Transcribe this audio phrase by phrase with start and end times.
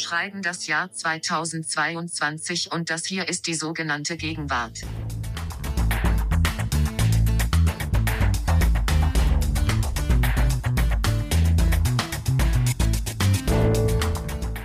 [0.00, 4.80] schreiben das Jahr 2022 und das hier ist die sogenannte Gegenwart.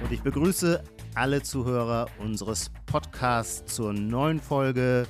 [0.03, 0.83] Und ich begrüße
[1.15, 5.07] alle Zuhörer unseres Podcasts zur neuen Folge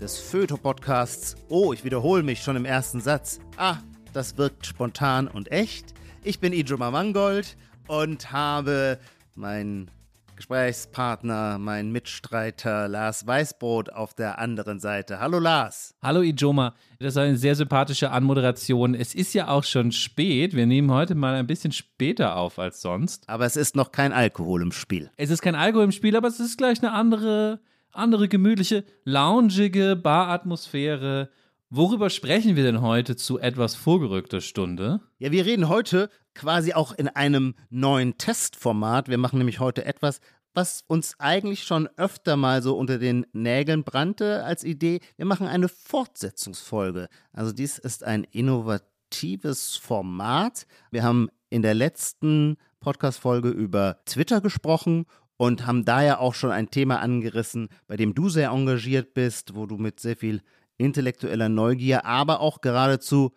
[0.00, 1.36] des Föto-Podcasts.
[1.48, 3.40] Oh, ich wiederhole mich schon im ersten Satz.
[3.56, 3.78] Ah,
[4.12, 5.94] das wirkt spontan und echt.
[6.22, 7.56] Ich bin Ijoma Mangold
[7.86, 8.98] und habe
[9.38, 9.90] meinen
[10.36, 15.18] Gesprächspartner, meinen Mitstreiter Lars Weißbrot auf der anderen Seite.
[15.18, 15.94] Hallo Lars.
[16.02, 18.94] Hallo Ijoma, das ist eine sehr sympathische Anmoderation.
[18.94, 20.54] Es ist ja auch schon spät.
[20.54, 23.28] Wir nehmen heute mal ein bisschen später auf als sonst.
[23.28, 25.10] Aber es ist noch kein Alkohol im Spiel.
[25.16, 27.60] Es ist kein Alkohol im Spiel, aber es ist gleich eine andere,
[27.92, 31.30] andere gemütliche, loungige Baratmosphäre.
[31.70, 35.00] Worüber sprechen wir denn heute zu etwas vorgerückter Stunde?
[35.18, 39.10] Ja, wir reden heute quasi auch in einem neuen Testformat.
[39.10, 40.22] Wir machen nämlich heute etwas,
[40.54, 45.00] was uns eigentlich schon öfter mal so unter den Nägeln brannte als Idee.
[45.18, 47.08] Wir machen eine Fortsetzungsfolge.
[47.34, 50.66] Also dies ist ein innovatives Format.
[50.90, 55.04] Wir haben in der letzten Podcast-Folge über Twitter gesprochen
[55.36, 59.54] und haben da ja auch schon ein Thema angerissen, bei dem du sehr engagiert bist,
[59.54, 60.40] wo du mit sehr viel
[60.78, 63.34] intellektueller Neugier, aber auch geradezu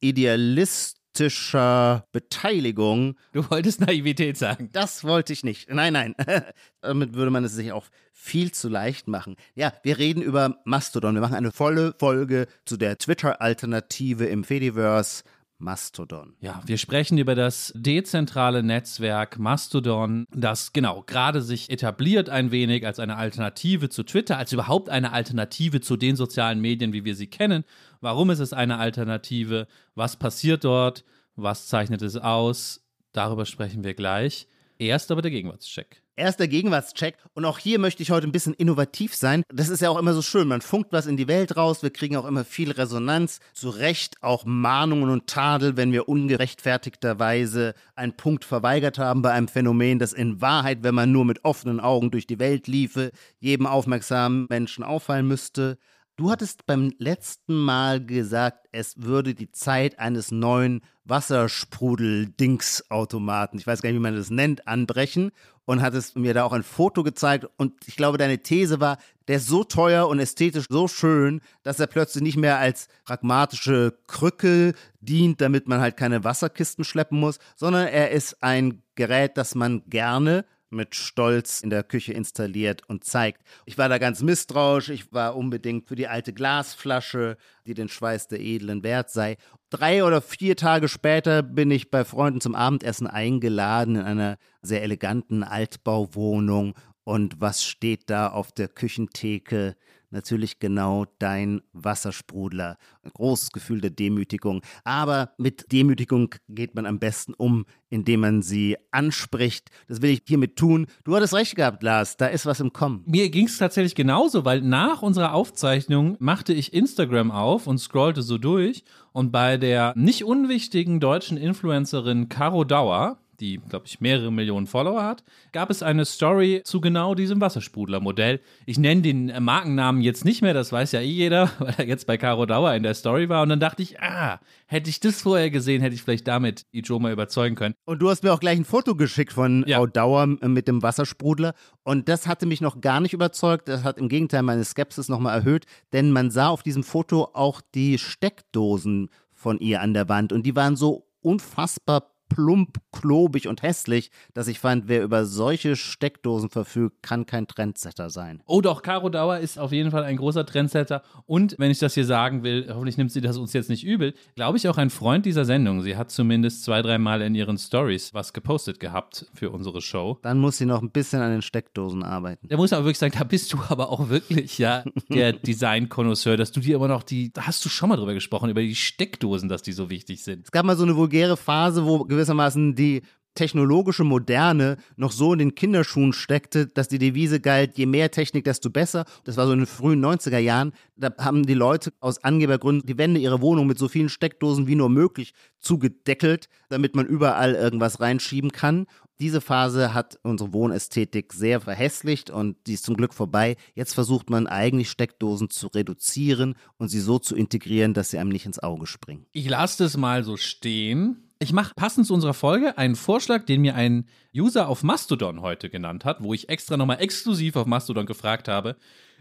[0.00, 3.16] idealistischer Beteiligung.
[3.32, 4.70] Du wolltest Naivität sagen.
[4.72, 5.70] Das wollte ich nicht.
[5.70, 6.14] Nein, nein.
[6.80, 9.36] Damit würde man es sich auch viel zu leicht machen.
[9.54, 11.14] Ja, wir reden über Mastodon.
[11.14, 15.24] Wir machen eine volle Folge zu der Twitter-Alternative im Fediverse.
[15.58, 16.34] Mastodon.
[16.40, 22.86] Ja, wir sprechen über das dezentrale Netzwerk Mastodon, das genau gerade sich etabliert ein wenig
[22.86, 27.14] als eine Alternative zu Twitter, als überhaupt eine Alternative zu den sozialen Medien, wie wir
[27.14, 27.64] sie kennen.
[28.00, 29.66] Warum ist es eine Alternative?
[29.94, 31.04] Was passiert dort?
[31.36, 32.86] Was zeichnet es aus?
[33.12, 34.46] Darüber sprechen wir gleich.
[34.78, 36.02] Erst aber der Gegenwartscheck.
[36.18, 37.16] Erster Gegenwartscheck.
[37.34, 39.42] Und auch hier möchte ich heute ein bisschen innovativ sein.
[39.52, 40.48] Das ist ja auch immer so schön.
[40.48, 41.82] Man funkt was in die Welt raus.
[41.82, 43.40] Wir kriegen auch immer viel Resonanz.
[43.52, 49.48] Zu Recht auch Mahnungen und Tadel, wenn wir ungerechtfertigterweise einen Punkt verweigert haben bei einem
[49.48, 53.66] Phänomen, das in Wahrheit, wenn man nur mit offenen Augen durch die Welt liefe, jedem
[53.66, 55.76] aufmerksamen Menschen auffallen müsste.
[56.18, 63.82] Du hattest beim letzten Mal gesagt, es würde die Zeit eines neuen Wassersprudel-Dings-Automaten, ich weiß
[63.82, 65.30] gar nicht, wie man das nennt, anbrechen
[65.66, 67.46] und hattest mir da auch ein Foto gezeigt.
[67.58, 68.96] Und ich glaube, deine These war,
[69.28, 73.98] der ist so teuer und ästhetisch so schön, dass er plötzlich nicht mehr als pragmatische
[74.06, 79.54] Krücke dient, damit man halt keine Wasserkisten schleppen muss, sondern er ist ein Gerät, das
[79.54, 83.42] man gerne mit Stolz in der Küche installiert und zeigt.
[83.64, 88.28] Ich war da ganz misstrauisch, ich war unbedingt für die alte Glasflasche, die den Schweiß
[88.28, 89.36] der edlen wert sei.
[89.70, 94.82] Drei oder vier Tage später bin ich bei Freunden zum Abendessen eingeladen in einer sehr
[94.82, 96.74] eleganten Altbauwohnung.
[97.02, 99.76] Und was steht da auf der Küchentheke?
[100.10, 102.78] Natürlich genau dein Wassersprudler.
[103.02, 104.62] Ein großes Gefühl der Demütigung.
[104.84, 109.70] Aber mit Demütigung geht man am besten um, indem man sie anspricht.
[109.88, 110.86] Das will ich hiermit tun.
[111.04, 112.16] Du hattest recht gehabt, Lars.
[112.16, 113.02] Da ist was im Kommen.
[113.06, 118.22] Mir ging es tatsächlich genauso, weil nach unserer Aufzeichnung machte ich Instagram auf und scrollte
[118.22, 118.84] so durch.
[119.12, 125.02] Und bei der nicht unwichtigen deutschen Influencerin Caro Dauer, die, glaube ich, mehrere Millionen Follower
[125.02, 128.40] hat, gab es eine Story zu genau diesem Wassersprudler-Modell.
[128.66, 132.06] Ich nenne den Markennamen jetzt nicht mehr, das weiß ja eh jeder, weil er jetzt
[132.06, 133.42] bei Caro Dauer in der Story war.
[133.42, 137.10] Und dann dachte ich, ah, hätte ich das vorher gesehen, hätte ich vielleicht damit Ijoma
[137.10, 137.74] überzeugen können.
[137.84, 139.78] Und du hast mir auch gleich ein Foto geschickt von ja.
[139.78, 141.54] Frau Dauer mit dem Wassersprudler.
[141.82, 143.68] Und das hatte mich noch gar nicht überzeugt.
[143.68, 147.60] Das hat im Gegenteil meine Skepsis nochmal erhöht, denn man sah auf diesem Foto auch
[147.74, 150.32] die Steckdosen von ihr an der Wand.
[150.32, 155.76] Und die waren so unfassbar plump, klobig und hässlich, dass ich fand, wer über solche
[155.76, 158.42] Steckdosen verfügt, kann kein Trendsetter sein.
[158.46, 161.94] Oh doch, Caro Dauer ist auf jeden Fall ein großer Trendsetter und wenn ich das
[161.94, 164.90] hier sagen will, hoffentlich nimmt sie das uns jetzt nicht übel, glaube ich auch ein
[164.90, 165.82] Freund dieser Sendung.
[165.82, 170.18] Sie hat zumindest zwei, dreimal in ihren Stories was gepostet gehabt für unsere Show.
[170.22, 172.48] Dann muss sie noch ein bisschen an den Steckdosen arbeiten.
[172.48, 176.52] Da muss aber wirklich sagen, da bist du aber auch wirklich ja der Design-Konnoisseur, dass
[176.52, 179.48] du dir immer noch die, da hast du schon mal drüber gesprochen, über die Steckdosen,
[179.48, 180.44] dass die so wichtig sind.
[180.44, 183.02] Es gab mal so eine vulgäre Phase, wo gewissermaßen die
[183.36, 188.44] technologische Moderne noch so in den Kinderschuhen steckte, dass die Devise galt, je mehr Technik,
[188.44, 189.04] desto besser.
[189.24, 190.72] Das war so in den frühen 90er Jahren.
[190.96, 194.74] Da haben die Leute aus Angebergründen die Wände ihrer Wohnung mit so vielen Steckdosen wie
[194.74, 198.86] nur möglich zugedeckelt, damit man überall irgendwas reinschieben kann.
[199.18, 203.56] Diese Phase hat unsere Wohnästhetik sehr verhässlicht und die ist zum Glück vorbei.
[203.74, 208.28] Jetzt versucht man eigentlich Steckdosen zu reduzieren und sie so zu integrieren, dass sie einem
[208.28, 209.24] nicht ins Auge springen.
[209.32, 213.60] Ich lasse das mal so stehen Ich mache passend zu unserer Folge einen Vorschlag, den
[213.60, 218.06] mir ein User auf Mastodon heute genannt hat, wo ich extra nochmal exklusiv auf Mastodon
[218.06, 218.76] gefragt habe.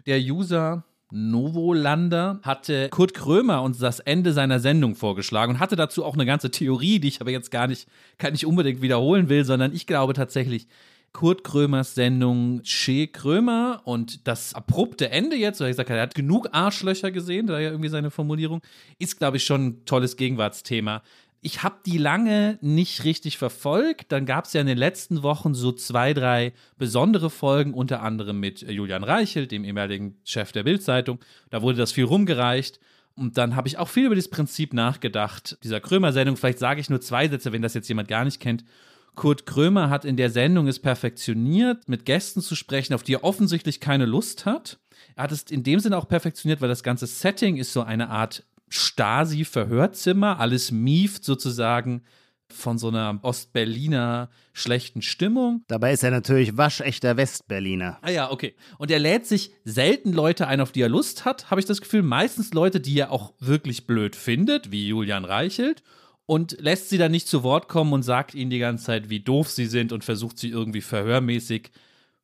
[0.06, 6.06] Der User Novolander hatte Kurt Krömer uns das Ende seiner Sendung vorgeschlagen und hatte dazu
[6.06, 7.86] auch eine ganze Theorie, die ich aber jetzt gar nicht,
[8.18, 10.68] kann nicht unbedingt wiederholen will, sondern ich glaube tatsächlich,
[11.16, 16.14] Kurt Krömers Sendung Che Krömer und das abrupte Ende jetzt, weil ich gesagt er hat
[16.14, 18.62] genug Arschlöcher gesehen, da ja irgendwie seine Formulierung,
[19.00, 21.04] ist, glaube ich, schon ein tolles Gegenwartsthema.
[21.46, 24.12] Ich habe die lange nicht richtig verfolgt.
[24.12, 28.40] Dann gab es ja in den letzten Wochen so zwei, drei besondere Folgen, unter anderem
[28.40, 31.20] mit Julian Reichelt, dem ehemaligen Chef der Bildzeitung.
[31.52, 32.80] Da wurde das viel rumgereicht.
[33.14, 36.36] Und dann habe ich auch viel über das Prinzip nachgedacht, dieser Krömer-Sendung.
[36.36, 38.66] Vielleicht sage ich nur zwei Sätze, wenn das jetzt jemand gar nicht kennt.
[39.14, 43.24] Kurt Krömer hat in der Sendung es perfektioniert, mit Gästen zu sprechen, auf die er
[43.24, 44.80] offensichtlich keine Lust hat.
[45.16, 48.10] Er hat es in dem Sinne auch perfektioniert, weil das ganze Setting ist so eine
[48.10, 48.44] Art
[48.76, 50.40] Stasi-Verhörzimmer.
[50.40, 52.04] Alles mieft sozusagen
[52.50, 55.64] von so einer Ostberliner schlechten Stimmung.
[55.68, 57.98] Dabei ist er natürlich waschechter Westberliner.
[58.02, 58.56] Ah ja, okay.
[58.78, 61.82] Und er lädt sich selten Leute ein, auf die er Lust hat, habe ich das
[61.82, 62.04] Gefühl.
[62.04, 65.82] Meistens Leute, die er auch wirklich blöd findet, wie Julian Reichelt
[66.26, 69.20] und lässt sie dann nicht zu Wort kommen und sagt ihnen die ganze Zeit, wie
[69.20, 71.72] doof sie sind und versucht sie irgendwie verhörmäßig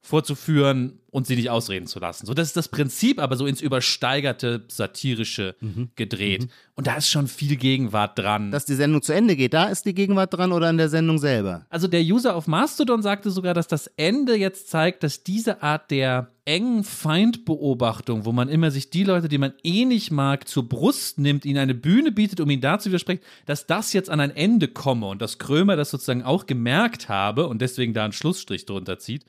[0.02, 2.26] vorzuführen und sie nicht ausreden zu lassen.
[2.26, 5.92] So, das ist das Prinzip, aber so ins übersteigerte, satirische mhm.
[5.96, 6.44] gedreht.
[6.44, 6.50] Mhm.
[6.76, 8.50] Und da ist schon viel Gegenwart dran.
[8.50, 11.20] Dass die Sendung zu Ende geht, da ist die Gegenwart dran oder in der Sendung
[11.20, 11.68] selber?
[11.70, 15.92] Also der User auf Mastodon sagte sogar, dass das Ende jetzt zeigt, dass diese Art
[15.92, 20.68] der engen Feindbeobachtung, wo man immer sich die Leute, die man eh nicht mag, zur
[20.68, 24.20] Brust nimmt, ihnen eine Bühne bietet, um ihnen da zu widersprechen, dass das jetzt an
[24.20, 28.14] ein Ende komme und dass Krömer das sozusagen auch gemerkt habe und deswegen da einen
[28.14, 29.26] Schlussstrich drunter zieht.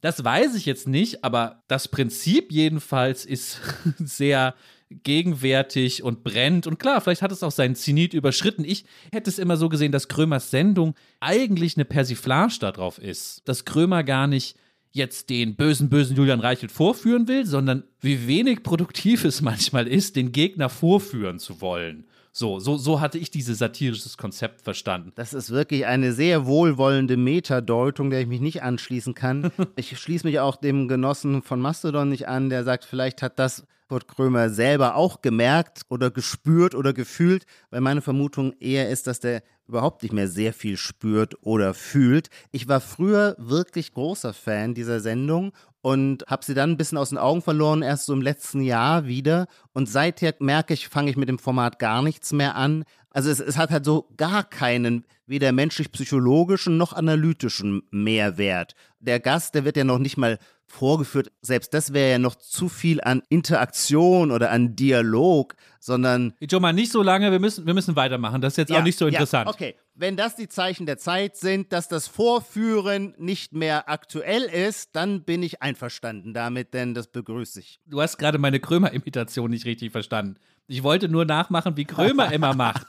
[0.00, 3.60] Das weiß ich jetzt nicht, aber das Prinzip jedenfalls ist
[3.98, 4.54] sehr
[4.90, 6.66] gegenwärtig und brennt.
[6.66, 8.64] Und klar, vielleicht hat es auch seinen Zenit überschritten.
[8.64, 13.42] Ich hätte es immer so gesehen, dass Krömers Sendung eigentlich eine Persiflage darauf ist.
[13.48, 14.56] Dass Krömer gar nicht
[14.92, 20.16] jetzt den bösen, bösen Julian Reichelt vorführen will, sondern wie wenig produktiv es manchmal ist,
[20.16, 22.06] den Gegner vorführen zu wollen.
[22.32, 25.12] So, so, so hatte ich dieses satirisches Konzept verstanden.
[25.16, 29.50] Das ist wirklich eine sehr wohlwollende Metadeutung, der ich mich nicht anschließen kann.
[29.76, 33.64] ich schließe mich auch dem Genossen von Mastodon nicht an, der sagt, vielleicht hat das
[33.88, 39.18] Kurt Krömer selber auch gemerkt oder gespürt oder gefühlt, weil meine Vermutung eher ist, dass
[39.18, 42.28] der überhaupt nicht mehr sehr viel spürt oder fühlt.
[42.50, 45.52] Ich war früher wirklich großer Fan dieser Sendung
[45.82, 49.06] und habe sie dann ein bisschen aus den Augen verloren, erst so im letzten Jahr
[49.06, 49.46] wieder.
[49.72, 52.84] Und seither merke ich, fange ich mit dem Format gar nichts mehr an.
[53.10, 58.74] Also es, es hat halt so gar keinen, weder menschlich-psychologischen noch analytischen Mehrwert.
[59.00, 60.38] Der Gast, der wird ja noch nicht mal
[60.70, 61.32] vorgeführt.
[61.42, 66.34] Selbst das wäre ja noch zu viel an Interaktion oder an Dialog, sondern.
[66.48, 68.40] Schon mal nicht so lange, wir müssen, wir müssen weitermachen.
[68.40, 69.46] Das ist jetzt ja, auch nicht so interessant.
[69.46, 74.42] Ja, okay, wenn das die Zeichen der Zeit sind, dass das Vorführen nicht mehr aktuell
[74.42, 77.80] ist, dann bin ich einverstanden damit, denn das begrüße ich.
[77.86, 80.36] Du hast gerade meine Krömer-Imitation nicht richtig verstanden.
[80.70, 82.86] Ich wollte nur nachmachen, wie Krömer immer macht.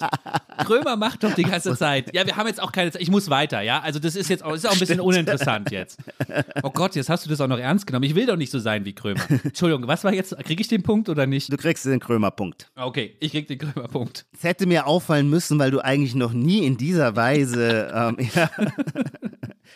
[0.60, 2.13] Krömer macht doch die ganze Zeit.
[2.13, 3.01] Ja, wir haben jetzt auch keine Zeit.
[3.01, 3.80] Ich muss weiter, ja?
[3.80, 5.07] Also, das ist jetzt auch, ist auch ein bisschen Stimmt.
[5.07, 6.00] uninteressant jetzt.
[6.62, 8.04] Oh Gott, jetzt hast du das auch noch ernst genommen.
[8.04, 9.22] Ich will doch nicht so sein wie Krömer.
[9.44, 10.38] Entschuldigung, was war jetzt?
[10.44, 11.51] Kriege ich den Punkt oder nicht?
[11.51, 12.69] Du kriegst den Krömer-Punkt.
[12.75, 14.28] Okay, ich krieg den Krömer-Punkt.
[14.31, 18.50] Es hätte mir auffallen müssen, weil du eigentlich noch nie in dieser Weise, ähm, ja,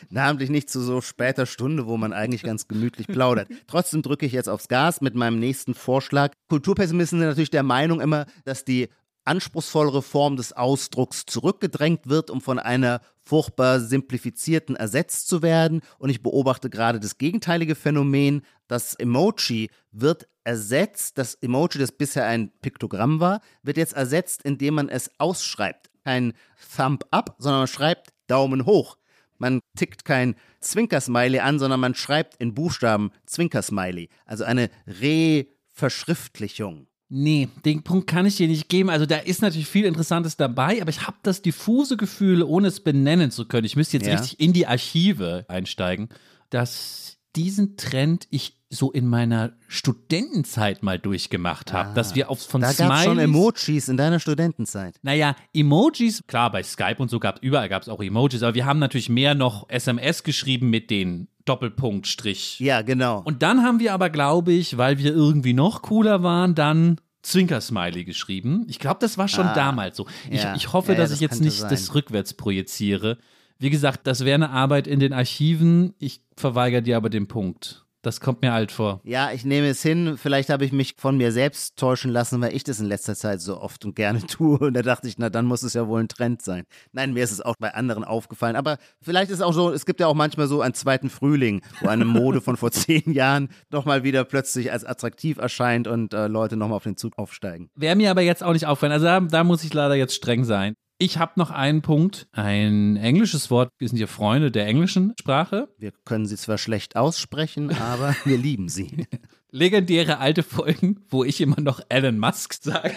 [0.09, 3.47] namentlich nicht zu so später Stunde, wo man eigentlich ganz gemütlich plaudert.
[3.67, 6.33] Trotzdem drücke ich jetzt aufs Gas mit meinem nächsten Vorschlag.
[6.49, 8.89] Kulturpessimisten sind natürlich der Meinung immer, dass die
[9.25, 15.81] anspruchsvollere Form des Ausdrucks zurückgedrängt wird, um von einer furchtbar simplifizierten ersetzt zu werden.
[15.97, 18.43] Und ich beobachte gerade das gegenteilige Phänomen.
[18.67, 24.75] Das Emoji wird ersetzt, das Emoji, das bisher ein Piktogramm war, wird jetzt ersetzt, indem
[24.75, 25.89] man es ausschreibt.
[26.03, 26.33] Kein
[26.75, 28.97] Thumb up, sondern man schreibt Daumen hoch.
[29.45, 34.09] Man tickt kein Zwinkersmiley an, sondern man schreibt in Buchstaben Zwinkersmiley.
[34.25, 36.87] Also eine Re-Verschriftlichung.
[37.09, 38.89] Nee, den Punkt kann ich dir nicht geben.
[38.89, 42.79] Also da ist natürlich viel Interessantes dabei, aber ich habe das diffuse Gefühl, ohne es
[42.79, 44.17] benennen zu können, ich müsste jetzt ja.
[44.17, 46.09] richtig in die Archive einsteigen,
[46.49, 52.41] dass diesen Trend ich so in meiner Studentenzeit mal durchgemacht habe, ah, dass wir auf
[52.41, 52.89] von da Smileys...
[52.89, 54.95] Da schon Emojis in deiner Studentenzeit.
[55.01, 58.65] Naja, Emojis, klar, bei Skype und so gab überall gab es auch Emojis, aber wir
[58.65, 62.59] haben natürlich mehr noch SMS geschrieben mit den Doppelpunkt Strich.
[62.59, 63.21] Ja, genau.
[63.23, 68.03] Und dann haben wir aber, glaube ich, weil wir irgendwie noch cooler waren, dann Zwinker-Smiley
[68.03, 68.65] geschrieben.
[68.67, 70.07] Ich glaube, das war schon ah, damals so.
[70.29, 70.55] Ich, ja.
[70.55, 71.69] ich hoffe, ja, dass das ich jetzt nicht sein.
[71.69, 73.17] das rückwärts projiziere.
[73.57, 75.93] Wie gesagt, das wäre eine Arbeit in den Archiven.
[75.99, 77.85] Ich verweigere dir aber den Punkt.
[78.05, 79.01] Das kommt mir alt vor.
[79.03, 80.15] Ja, ich nehme es hin.
[80.15, 83.41] Vielleicht habe ich mich von mir selbst täuschen lassen, weil ich das in letzter Zeit
[83.41, 84.59] so oft und gerne tue.
[84.59, 86.65] Und da dachte ich, na, dann muss es ja wohl ein Trend sein.
[86.91, 88.57] Nein, mir ist es auch bei anderen aufgefallen.
[88.57, 91.63] Aber vielleicht ist es auch so, es gibt ja auch manchmal so einen zweiten Frühling,
[91.81, 96.13] wo eine Mode von vor zehn Jahren doch mal wieder plötzlich als attraktiv erscheint und
[96.13, 97.71] äh, Leute nochmal auf den Zug aufsteigen.
[97.75, 98.93] Wäre mir aber jetzt auch nicht auffallen.
[98.93, 100.75] Also da, da muss ich leider jetzt streng sein.
[100.97, 103.69] Ich habe noch einen Punkt, ein englisches Wort.
[103.77, 105.67] Wir sind ja Freunde der englischen Sprache.
[105.77, 109.05] Wir können sie zwar schlecht aussprechen, aber wir lieben sie.
[109.51, 112.93] Legendäre alte Folgen, wo ich immer noch Elon Musk sage.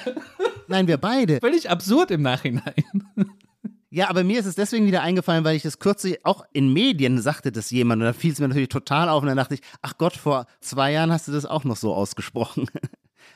[0.68, 1.40] Nein, wir beide.
[1.40, 2.84] Völlig absurd im Nachhinein.
[3.90, 7.20] Ja, aber mir ist es deswegen wieder eingefallen, weil ich das kürzlich auch in Medien
[7.20, 9.62] sagte das jemand und da fiel es mir natürlich total auf und dann dachte ich,
[9.82, 12.66] ach Gott, vor zwei Jahren hast du das auch noch so ausgesprochen.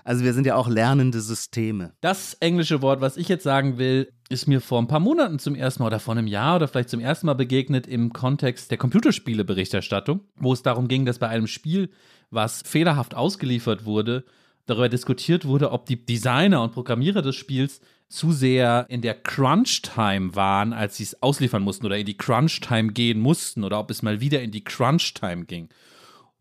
[0.04, 1.92] Also wir sind ja auch lernende Systeme.
[2.00, 5.54] Das englische Wort, was ich jetzt sagen will, ist mir vor ein paar Monaten zum
[5.54, 8.78] ersten Mal oder vor einem Jahr oder vielleicht zum ersten Mal begegnet im Kontext der
[8.78, 11.90] Computerspieleberichterstattung, wo es darum ging, dass bei einem Spiel,
[12.30, 14.24] was fehlerhaft ausgeliefert wurde,
[14.66, 20.34] darüber diskutiert wurde, ob die Designer und Programmierer des Spiels zu sehr in der Crunch-Time
[20.34, 24.02] waren, als sie es ausliefern mussten oder in die Crunch-Time gehen mussten oder ob es
[24.02, 25.68] mal wieder in die Crunch-Time ging.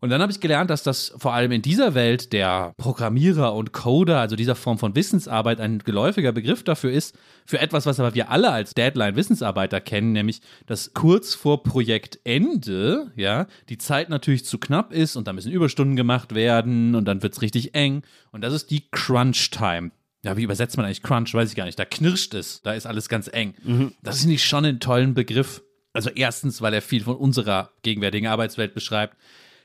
[0.02, 3.72] Und dann habe ich gelernt, dass das vor allem in dieser Welt der Programmierer und
[3.72, 7.16] Coder, also dieser Form von Wissensarbeit, ein geläufiger Begriff dafür ist,
[7.46, 13.46] für etwas, was aber wir alle als Deadline-Wissensarbeiter kennen, nämlich, dass kurz vor Projektende, ja,
[13.68, 17.34] die Zeit natürlich zu knapp ist und da müssen Überstunden gemacht werden und dann wird
[17.34, 18.02] es richtig eng.
[18.32, 19.92] Und das ist die Crunch-Time.
[20.24, 21.32] Ja, wie übersetzt man eigentlich Crunch?
[21.32, 21.78] Weiß ich gar nicht.
[21.78, 23.54] Da knirscht es, da ist alles ganz eng.
[23.62, 23.92] Mhm.
[24.02, 25.62] Das ist nicht schon ein tollen Begriff.
[25.92, 29.16] Also erstens, weil er viel von unserer gegenwärtigen Arbeitswelt beschreibt.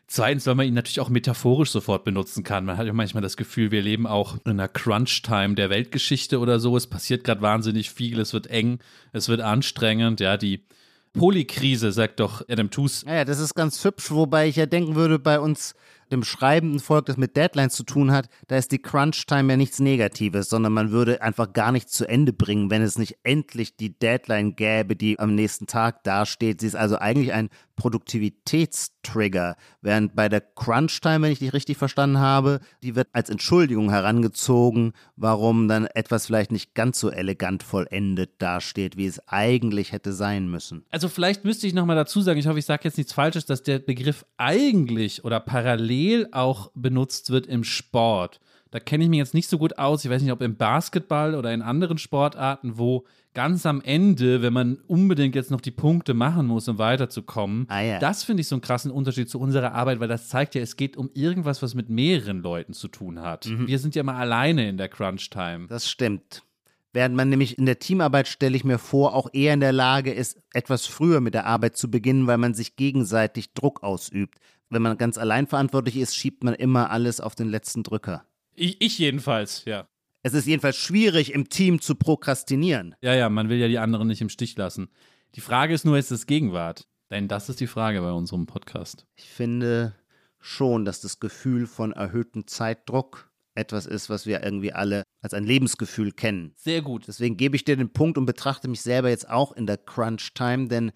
[0.10, 2.64] Zweitens, weil man ihn natürlich auch metaphorisch sofort benutzen kann.
[2.64, 6.60] Man hat ja manchmal das Gefühl, wir leben auch in einer Crunch-Time der Weltgeschichte oder
[6.60, 6.78] so.
[6.78, 8.80] Es passiert gerade wahnsinnig viel, es wird eng,
[9.12, 10.22] es wird anstrengend.
[10.22, 10.64] Ja, die
[11.12, 13.06] Polykrise, sagt doch Adam Tooze.
[13.06, 15.74] Ja, das ist ganz hübsch, wobei ich ja denken würde, bei uns
[16.12, 19.80] dem schreibenden Volk, das mit Deadlines zu tun hat, da ist die Crunch-Time ja nichts
[19.80, 23.98] Negatives, sondern man würde einfach gar nichts zu Ende bringen, wenn es nicht endlich die
[23.98, 26.62] Deadline gäbe, die am nächsten Tag dasteht.
[26.62, 27.50] Sie ist also eigentlich ein
[29.08, 33.90] Produktivitätstrigger, während bei der Crunch-Time, wenn ich dich richtig verstanden habe, die wird als Entschuldigung
[33.90, 40.14] herangezogen, warum dann etwas vielleicht nicht ganz so elegant vollendet dasteht, wie es eigentlich hätte
[40.14, 40.86] sein müssen.
[40.90, 43.64] Also vielleicht müsste ich nochmal dazu sagen, ich hoffe, ich sage jetzt nichts Falsches, dass
[43.64, 48.40] der Begriff eigentlich oder parallel auch benutzt wird im Sport.
[48.72, 50.04] Da kenne ich mich jetzt nicht so gut aus.
[50.04, 54.54] Ich weiß nicht, ob im Basketball oder in anderen Sportarten, wo ganz am Ende, wenn
[54.54, 58.00] man unbedingt jetzt noch die Punkte machen muss, um weiterzukommen, ah, ja.
[58.00, 60.76] das finde ich so einen krassen Unterschied zu unserer Arbeit, weil das zeigt ja, es
[60.76, 63.46] geht um irgendwas, was mit mehreren Leuten zu tun hat.
[63.46, 63.68] Mhm.
[63.68, 65.68] Wir sind ja mal alleine in der Crunch-Time.
[65.68, 66.44] Das stimmt.
[66.94, 70.12] Während man nämlich in der Teamarbeit, stelle ich mir vor, auch eher in der Lage
[70.12, 74.82] ist, etwas früher mit der Arbeit zu beginnen, weil man sich gegenseitig Druck ausübt wenn
[74.82, 78.26] man ganz allein verantwortlich ist, schiebt man immer alles auf den letzten Drücker.
[78.60, 79.88] Ich, ich jedenfalls, ja.
[80.24, 82.96] Es ist jedenfalls schwierig, im Team zu prokrastinieren.
[83.02, 84.90] Ja, ja, man will ja die anderen nicht im Stich lassen.
[85.36, 86.88] Die Frage ist nur, ist es Gegenwart?
[87.12, 89.06] Denn das ist die Frage bei unserem Podcast.
[89.16, 89.94] Ich finde
[90.40, 95.44] schon, dass das Gefühl von erhöhtem Zeitdruck etwas ist, was wir irgendwie alle als ein
[95.44, 96.54] Lebensgefühl kennen.
[96.56, 97.08] Sehr gut.
[97.08, 100.68] Deswegen gebe ich dir den Punkt und betrachte mich selber jetzt auch in der Crunch-Time,
[100.68, 100.92] denn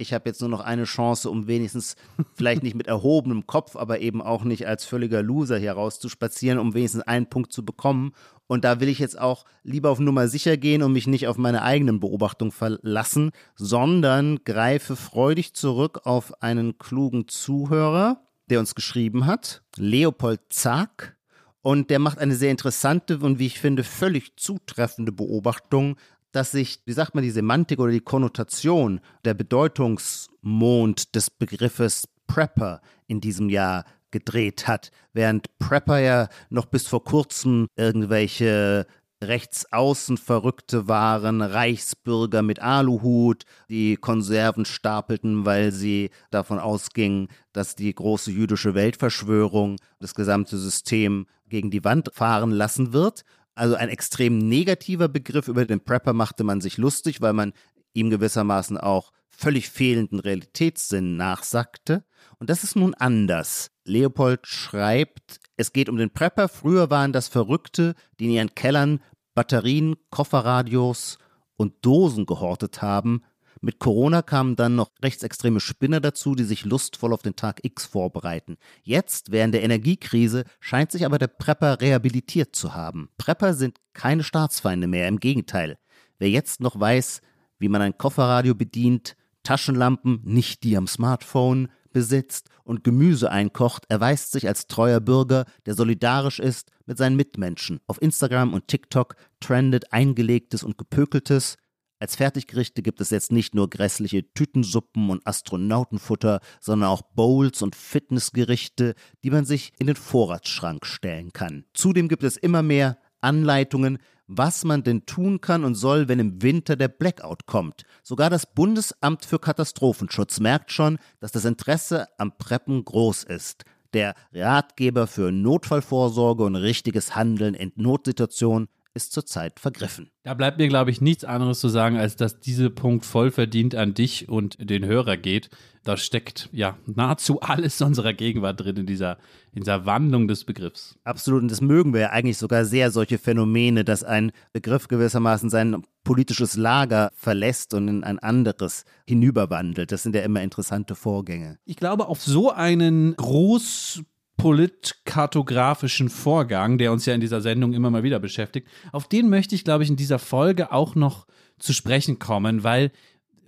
[0.00, 1.96] ich habe jetzt nur noch eine Chance, um wenigstens
[2.34, 6.74] vielleicht nicht mit erhobenem Kopf, aber eben auch nicht als völliger Loser hier rauszuspazieren, um
[6.74, 8.12] wenigstens einen Punkt zu bekommen.
[8.46, 11.36] Und da will ich jetzt auch lieber auf Nummer sicher gehen und mich nicht auf
[11.36, 19.26] meine eigenen Beobachtungen verlassen, sondern greife freudig zurück auf einen klugen Zuhörer, der uns geschrieben
[19.26, 21.16] hat, Leopold Zack.
[21.62, 25.96] Und der macht eine sehr interessante und wie ich finde völlig zutreffende Beobachtung
[26.32, 32.80] dass sich, wie sagt man, die Semantik oder die Konnotation, der Bedeutungsmond des Begriffes Prepper
[33.06, 38.86] in diesem Jahr gedreht hat, während Prepper ja noch bis vor kurzem irgendwelche
[39.22, 47.94] rechtsaußen Verrückte waren, Reichsbürger mit Aluhut, die Konserven stapelten, weil sie davon ausgingen, dass die
[47.94, 53.24] große jüdische Weltverschwörung das gesamte System gegen die Wand fahren lassen wird.
[53.60, 55.46] Also ein extrem negativer Begriff.
[55.46, 57.52] Über den Prepper machte man sich lustig, weil man
[57.92, 62.02] ihm gewissermaßen auch völlig fehlenden Realitätssinn nachsagte.
[62.38, 63.70] Und das ist nun anders.
[63.84, 66.48] Leopold schreibt, es geht um den Prepper.
[66.48, 69.02] Früher waren das Verrückte, die in ihren Kellern
[69.34, 71.18] Batterien, Kofferradios
[71.58, 73.24] und Dosen gehortet haben,
[73.60, 77.84] mit Corona kamen dann noch rechtsextreme Spinner dazu, die sich lustvoll auf den Tag X
[77.84, 78.56] vorbereiten.
[78.82, 83.10] Jetzt, während der Energiekrise, scheint sich aber der Prepper rehabilitiert zu haben.
[83.18, 85.78] Prepper sind keine Staatsfeinde mehr, im Gegenteil.
[86.18, 87.20] Wer jetzt noch weiß,
[87.58, 94.32] wie man ein Kofferradio bedient, Taschenlampen, nicht die am Smartphone, besitzt und Gemüse einkocht, erweist
[94.32, 97.80] sich als treuer Bürger, der solidarisch ist mit seinen Mitmenschen.
[97.86, 101.56] Auf Instagram und TikTok trendet eingelegtes und gepökeltes.
[102.00, 107.76] Als Fertiggerichte gibt es jetzt nicht nur grässliche Tütensuppen und Astronautenfutter, sondern auch Bowls und
[107.76, 111.66] Fitnessgerichte, die man sich in den Vorratsschrank stellen kann.
[111.74, 116.40] Zudem gibt es immer mehr Anleitungen, was man denn tun kann und soll, wenn im
[116.40, 117.82] Winter der Blackout kommt.
[118.02, 123.64] Sogar das Bundesamt für Katastrophenschutz merkt schon, dass das Interesse am Preppen groß ist.
[123.92, 130.10] Der Ratgeber für Notfallvorsorge und richtiges Handeln in Notsituationen ist zurzeit vergriffen.
[130.24, 133.74] Da bleibt mir, glaube ich, nichts anderes zu sagen, als dass dieser Punkt voll verdient
[133.74, 135.48] an dich und den Hörer geht.
[135.84, 139.18] Da steckt ja nahezu alles unserer Gegenwart drin in dieser,
[139.52, 140.98] in dieser Wandlung des Begriffs.
[141.04, 145.48] Absolut, und das mögen wir ja eigentlich sogar sehr, solche Phänomene, dass ein Begriff gewissermaßen
[145.48, 149.92] sein politisches Lager verlässt und in ein anderes hinüberwandelt.
[149.92, 151.58] Das sind ja immer interessante Vorgänge.
[151.64, 154.02] Ich glaube, auf so einen groß
[154.40, 159.54] politkartografischen Vorgang, der uns ja in dieser Sendung immer mal wieder beschäftigt, auf den möchte
[159.54, 161.26] ich, glaube ich, in dieser Folge auch noch
[161.58, 162.90] zu sprechen kommen, weil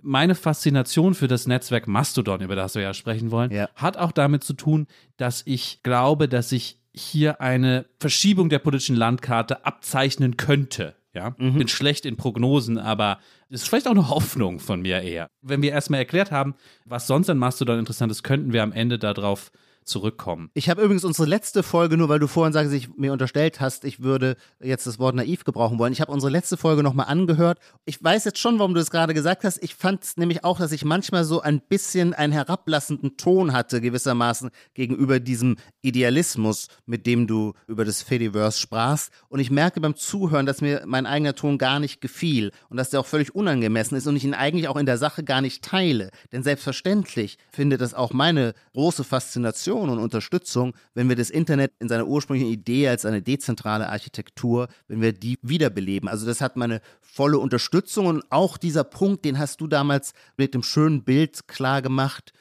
[0.01, 3.69] meine Faszination für das Netzwerk Mastodon, über das wir ja sprechen wollen, Ja.
[3.75, 8.95] hat auch damit zu tun, dass ich glaube, dass sich hier eine Verschiebung der politischen
[8.95, 10.95] Landkarte abzeichnen könnte.
[11.15, 13.19] Ja, bin schlecht in Prognosen, aber
[13.49, 15.27] es ist vielleicht auch eine Hoffnung von mir eher.
[15.43, 18.97] Wenn wir erstmal erklärt haben, was sonst an Mastodon interessant ist, könnten wir am Ende
[18.97, 19.51] darauf
[19.85, 20.49] zurückkommen.
[20.53, 23.85] Ich habe übrigens unsere letzte Folge, nur weil du vorhin sagst, ich mir unterstellt hast,
[23.85, 25.93] ich würde jetzt das Wort naiv gebrauchen wollen.
[25.93, 27.59] Ich habe unsere letzte Folge nochmal angehört.
[27.85, 29.61] Ich weiß jetzt schon, warum du es gerade gesagt hast.
[29.63, 33.81] Ich fand es nämlich auch, dass ich manchmal so ein bisschen einen herablassenden Ton hatte,
[33.81, 39.11] gewissermaßen gegenüber diesem Idealismus, mit dem du über das Fediverse sprachst.
[39.29, 42.89] Und ich merke beim Zuhören, dass mir mein eigener Ton gar nicht gefiel und dass
[42.89, 45.63] der auch völlig unangemessen ist und ich ihn eigentlich auch in der Sache gar nicht
[45.63, 46.09] teile.
[46.31, 51.89] Denn selbstverständlich findet das auch meine große Faszination und Unterstützung, wenn wir das Internet in
[51.89, 56.09] seiner ursprünglichen Idee als eine dezentrale Architektur, wenn wir die wiederbeleben.
[56.09, 60.53] Also das hat meine volle Unterstützung und auch dieser Punkt, den hast du damals mit
[60.53, 62.33] dem schönen Bild klar gemacht,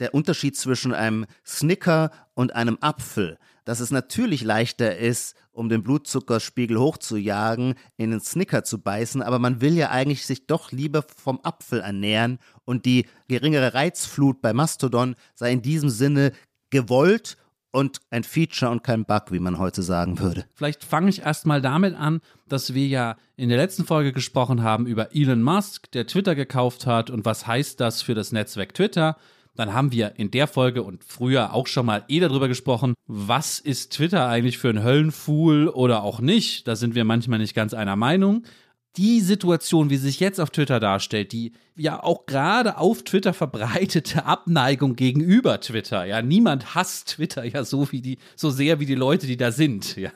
[0.00, 5.82] der Unterschied zwischen einem Snicker und einem Apfel, dass es natürlich leichter ist, um den
[5.82, 11.02] Blutzuckerspiegel hochzujagen, in den Snicker zu beißen, aber man will ja eigentlich sich doch lieber
[11.02, 16.32] vom Apfel ernähren und die geringere Reizflut bei Mastodon sei in diesem Sinne
[16.70, 17.36] gewollt
[17.72, 20.44] und ein Feature und kein Bug, wie man heute sagen würde.
[20.54, 24.86] Vielleicht fange ich erstmal damit an, dass wir ja in der letzten Folge gesprochen haben
[24.86, 29.16] über Elon Musk, der Twitter gekauft hat und was heißt das für das Netzwerk Twitter.
[29.56, 33.58] Dann haben wir in der Folge und früher auch schon mal eh darüber gesprochen, was
[33.58, 36.66] ist Twitter eigentlich für ein Höllenfuhl oder auch nicht.
[36.66, 38.44] Da sind wir manchmal nicht ganz einer Meinung.
[38.96, 43.32] Die Situation, wie sie sich jetzt auf Twitter darstellt, die ja auch gerade auf Twitter
[43.32, 48.86] verbreitete Abneigung gegenüber Twitter, ja, niemand hasst Twitter ja so wie die, so sehr wie
[48.86, 50.10] die Leute, die da sind, ja,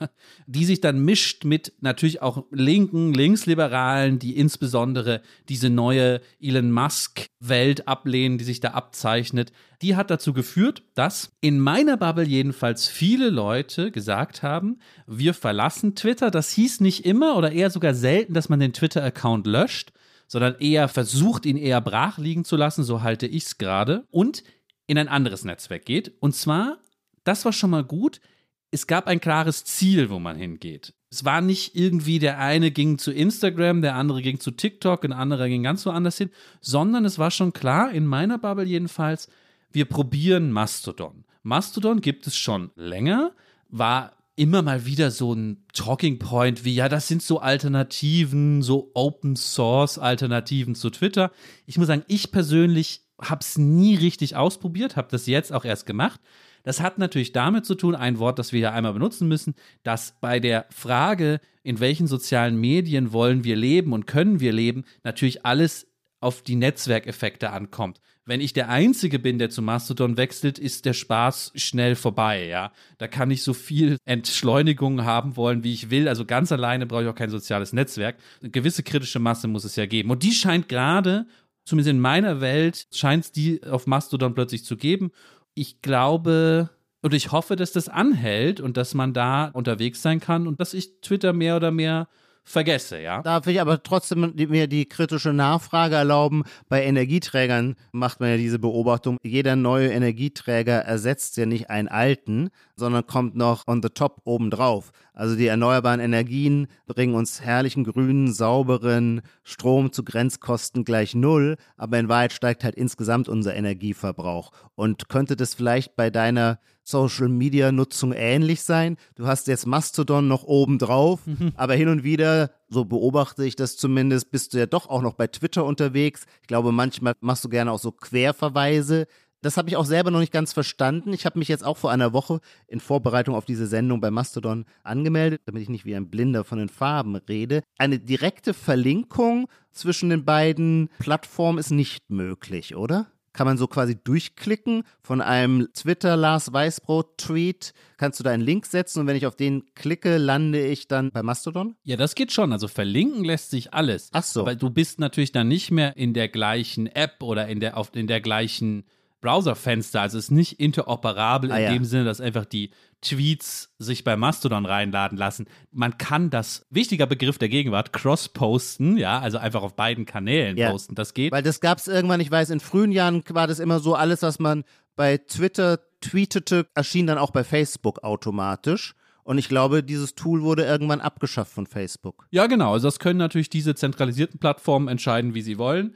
[0.46, 7.28] die sich dann mischt mit natürlich auch linken, linksliberalen, die insbesondere diese neue Elon Musk
[7.38, 9.52] Welt ablehnen, die sich da abzeichnet,
[9.85, 15.94] die hat dazu geführt, dass in meiner Bubble jedenfalls viele Leute gesagt haben, wir verlassen
[15.94, 16.31] Twitter.
[16.31, 19.92] Das hieß nicht immer oder eher sogar selten, dass man den Twitter-Account löscht,
[20.27, 24.42] sondern eher versucht, ihn eher brach liegen zu lassen, so halte ich es gerade, und
[24.87, 26.14] in ein anderes Netzwerk geht.
[26.18, 26.79] Und zwar,
[27.25, 28.23] das war schon mal gut,
[28.70, 30.94] es gab ein klares Ziel, wo man hingeht.
[31.11, 35.12] Es war nicht irgendwie, der eine ging zu Instagram, der andere ging zu TikTok, ein
[35.12, 36.31] anderer ging ganz woanders hin,
[36.62, 39.29] sondern es war schon klar, in meiner Bubble jedenfalls,
[39.74, 41.24] wir probieren Mastodon.
[41.42, 43.32] Mastodon gibt es schon länger,
[43.68, 48.90] war immer mal wieder so ein Talking Point wie, ja, das sind so Alternativen, so
[48.94, 51.30] Open Source Alternativen zu Twitter.
[51.66, 55.87] Ich muss sagen, ich persönlich habe es nie richtig ausprobiert, habe das jetzt auch erst
[55.87, 56.20] gemacht.
[56.64, 60.14] Das hat natürlich damit zu tun, ein Wort, das wir ja einmal benutzen müssen, dass
[60.20, 65.44] bei der Frage, in welchen sozialen Medien wollen wir leben und können wir leben, natürlich
[65.44, 65.87] alles
[66.20, 68.00] auf die Netzwerkeffekte ankommt.
[68.26, 72.72] Wenn ich der Einzige bin, der zu Mastodon wechselt, ist der Spaß schnell vorbei, ja.
[72.96, 76.08] Da kann ich so viel Entschleunigung haben wollen, wie ich will.
[76.08, 78.16] Also ganz alleine brauche ich auch kein soziales Netzwerk.
[78.40, 80.10] Eine gewisse kritische Masse muss es ja geben.
[80.10, 81.26] Und die scheint gerade,
[81.66, 85.10] zumindest in meiner Welt, scheint es die auf Mastodon plötzlich zu geben.
[85.54, 86.70] Ich glaube,
[87.02, 90.72] und ich hoffe, dass das anhält und dass man da unterwegs sein kann und dass
[90.72, 92.08] ich Twitter mehr oder mehr
[92.44, 93.22] vergesse, ja.
[93.22, 96.44] Darf ich aber trotzdem mir die kritische Nachfrage erlauben?
[96.68, 102.50] Bei Energieträgern macht man ja diese Beobachtung, jeder neue Energieträger ersetzt ja nicht einen alten,
[102.76, 104.92] sondern kommt noch on the top obendrauf.
[105.14, 111.98] Also die erneuerbaren Energien bringen uns herrlichen, grünen, sauberen Strom zu Grenzkosten gleich null, aber
[111.98, 114.50] in Wahrheit steigt halt insgesamt unser Energieverbrauch.
[114.74, 118.97] Und könnte das vielleicht bei deiner Social Media Nutzung ähnlich sein?
[119.16, 121.20] Du hast jetzt Mastodon noch oben drauf,
[121.57, 125.14] aber hin und wieder, so beobachte ich das zumindest, bist du ja doch auch noch
[125.14, 126.27] bei Twitter unterwegs.
[126.42, 129.07] Ich glaube, manchmal machst du gerne auch so Querverweise.
[129.44, 131.12] Das habe ich auch selber noch nicht ganz verstanden.
[131.12, 134.64] Ich habe mich jetzt auch vor einer Woche in Vorbereitung auf diese Sendung bei Mastodon
[134.85, 137.62] angemeldet, damit ich nicht wie ein Blinder von den Farben rede.
[137.77, 143.09] Eine direkte Verlinkung zwischen den beiden Plattformen ist nicht möglich, oder?
[143.35, 148.42] Kann man so quasi durchklicken von einem Twitter Lars Weißbrot Tweet, kannst du da einen
[148.42, 151.75] Link setzen und wenn ich auf den klicke, lande ich dann bei Mastodon?
[151.83, 152.53] Ja, das geht schon.
[152.53, 154.09] Also verlinken lässt sich alles.
[154.12, 154.40] Ach so.
[154.42, 157.94] Aber du bist natürlich dann nicht mehr in der gleichen App oder in der, auf,
[157.94, 158.85] in der gleichen
[159.24, 160.02] Browserfenster.
[160.02, 161.72] Also es ist nicht interoperabel Ah, in ja.
[161.72, 165.46] dem Sinne, dass einfach die Tweets sich bei Mastodon reinladen lassen.
[165.72, 170.70] Man kann das, wichtiger Begriff der Gegenwart, cross-posten, ja, also einfach auf beiden Kanälen Ja.
[170.70, 170.94] posten.
[170.94, 171.32] Das geht.
[171.32, 174.22] Weil das gab es irgendwann, ich weiß, in frühen Jahren war das immer so, alles,
[174.22, 174.64] was man
[174.96, 178.94] bei Twitter tweetete, erschien dann auch bei Facebook automatisch.
[179.22, 182.26] Und ich glaube, dieses Tool wurde irgendwann abgeschafft von Facebook.
[182.30, 182.74] Ja, genau.
[182.74, 185.94] Also das können natürlich diese zentralisierten Plattformen entscheiden, wie sie wollen.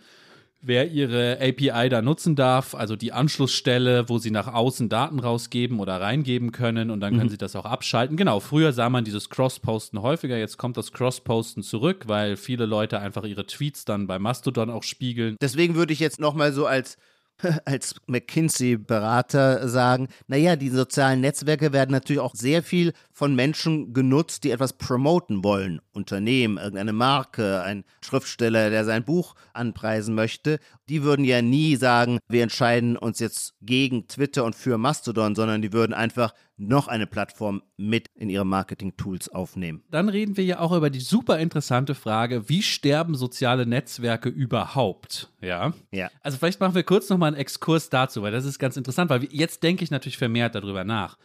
[0.60, 5.78] Wer ihre API da nutzen darf, also die Anschlussstelle, wo sie nach außen Daten rausgeben
[5.78, 8.16] oder reingeben können und dann können sie das auch abschalten.
[8.16, 12.98] Genau, früher sah man dieses Cross-Posten häufiger, jetzt kommt das Cross-Posten zurück, weil viele Leute
[12.98, 15.36] einfach ihre Tweets dann bei Mastodon auch spiegeln.
[15.40, 16.98] Deswegen würde ich jetzt nochmal so als,
[17.64, 24.44] als McKinsey-Berater sagen, naja, die sozialen Netzwerke werden natürlich auch sehr viel von Menschen genutzt,
[24.44, 25.80] die etwas promoten wollen.
[25.92, 30.58] Unternehmen, irgendeine Marke, ein Schriftsteller, der sein Buch anpreisen möchte.
[30.88, 35.62] Die würden ja nie sagen, wir entscheiden uns jetzt gegen Twitter und für Mastodon, sondern
[35.62, 39.82] die würden einfach noch eine Plattform mit in ihre Marketing-Tools aufnehmen.
[39.90, 45.30] Dann reden wir ja auch über die super interessante Frage, wie sterben soziale Netzwerke überhaupt?
[45.40, 45.72] Ja.
[45.92, 46.10] Ja.
[46.20, 49.24] Also vielleicht machen wir kurz nochmal einen Exkurs dazu, weil das ist ganz interessant, weil
[49.30, 51.16] jetzt denke ich natürlich vermehrt darüber nach.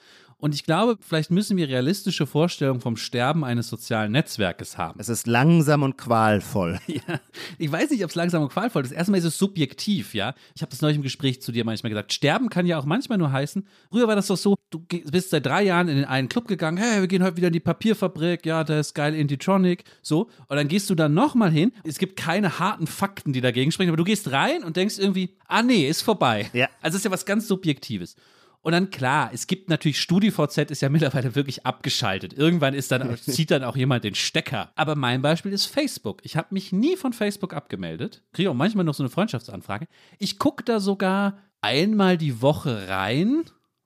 [0.43, 4.99] Und ich glaube, vielleicht müssen wir realistische Vorstellungen vom Sterben eines sozialen Netzwerkes haben.
[4.99, 6.82] Es ist langsam und qualvoll.
[6.88, 7.21] Ja,
[7.58, 8.91] ich weiß nicht, ob es langsam und qualvoll ist.
[8.91, 10.36] Erstmal ist es subjektiv, ja.
[10.53, 12.12] Ich habe das neulich im Gespräch zu dir manchmal gesagt.
[12.12, 13.65] Sterben kann ja auch manchmal nur heißen.
[13.89, 16.99] Früher war das doch so, du bist seit drei Jahren in einen Club gegangen, hey,
[16.99, 20.29] wir gehen heute wieder in die Papierfabrik, ja, da ist geil Inditronic, so.
[20.47, 21.71] Und dann gehst du dann nochmal hin.
[21.86, 25.38] Es gibt keine harten Fakten, die dagegen sprechen, aber du gehst rein und denkst irgendwie,
[25.47, 26.49] ah nee, ist vorbei.
[26.51, 26.67] Ja.
[26.82, 28.17] Also es ist ja was ganz Subjektives.
[28.63, 32.34] Und dann klar, es gibt natürlich StudiVZ ist ja mittlerweile wirklich abgeschaltet.
[32.34, 34.71] Irgendwann ist dann zieht dann auch jemand den Stecker.
[34.76, 36.21] Aber mein Beispiel ist Facebook.
[36.23, 38.23] Ich habe mich nie von Facebook abgemeldet.
[38.32, 39.88] Kriege auch manchmal noch so eine Freundschaftsanfrage.
[40.17, 43.43] Ich gucke da sogar einmal die Woche rein.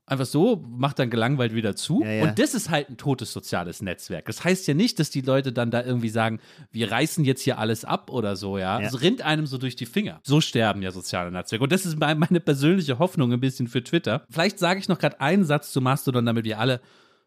[0.10, 2.02] Einfach so, macht dann gelangweilt wieder zu.
[2.02, 2.24] Ja, ja.
[2.24, 4.26] Und das ist halt ein totes soziales Netzwerk.
[4.26, 6.40] Das heißt ja nicht, dass die Leute dann da irgendwie sagen,
[6.72, 8.80] wir reißen jetzt hier alles ab oder so, ja.
[8.80, 8.88] Ja.
[8.88, 10.22] Es rinnt einem so durch die Finger.
[10.24, 11.62] So sterben ja soziale Netzwerke.
[11.64, 14.26] Und das ist mein- meine persönliche Hoffnung ein bisschen für Twitter.
[14.30, 16.80] Vielleicht sage ich noch gerade einen Satz zu Mastodon, damit wir alle,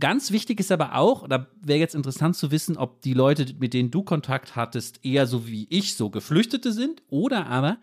[0.00, 3.74] Ganz wichtig ist aber auch, da wäre jetzt interessant zu wissen, ob die Leute, mit
[3.74, 7.78] denen du Kontakt hattest, eher so wie ich, so Geflüchtete sind oder aber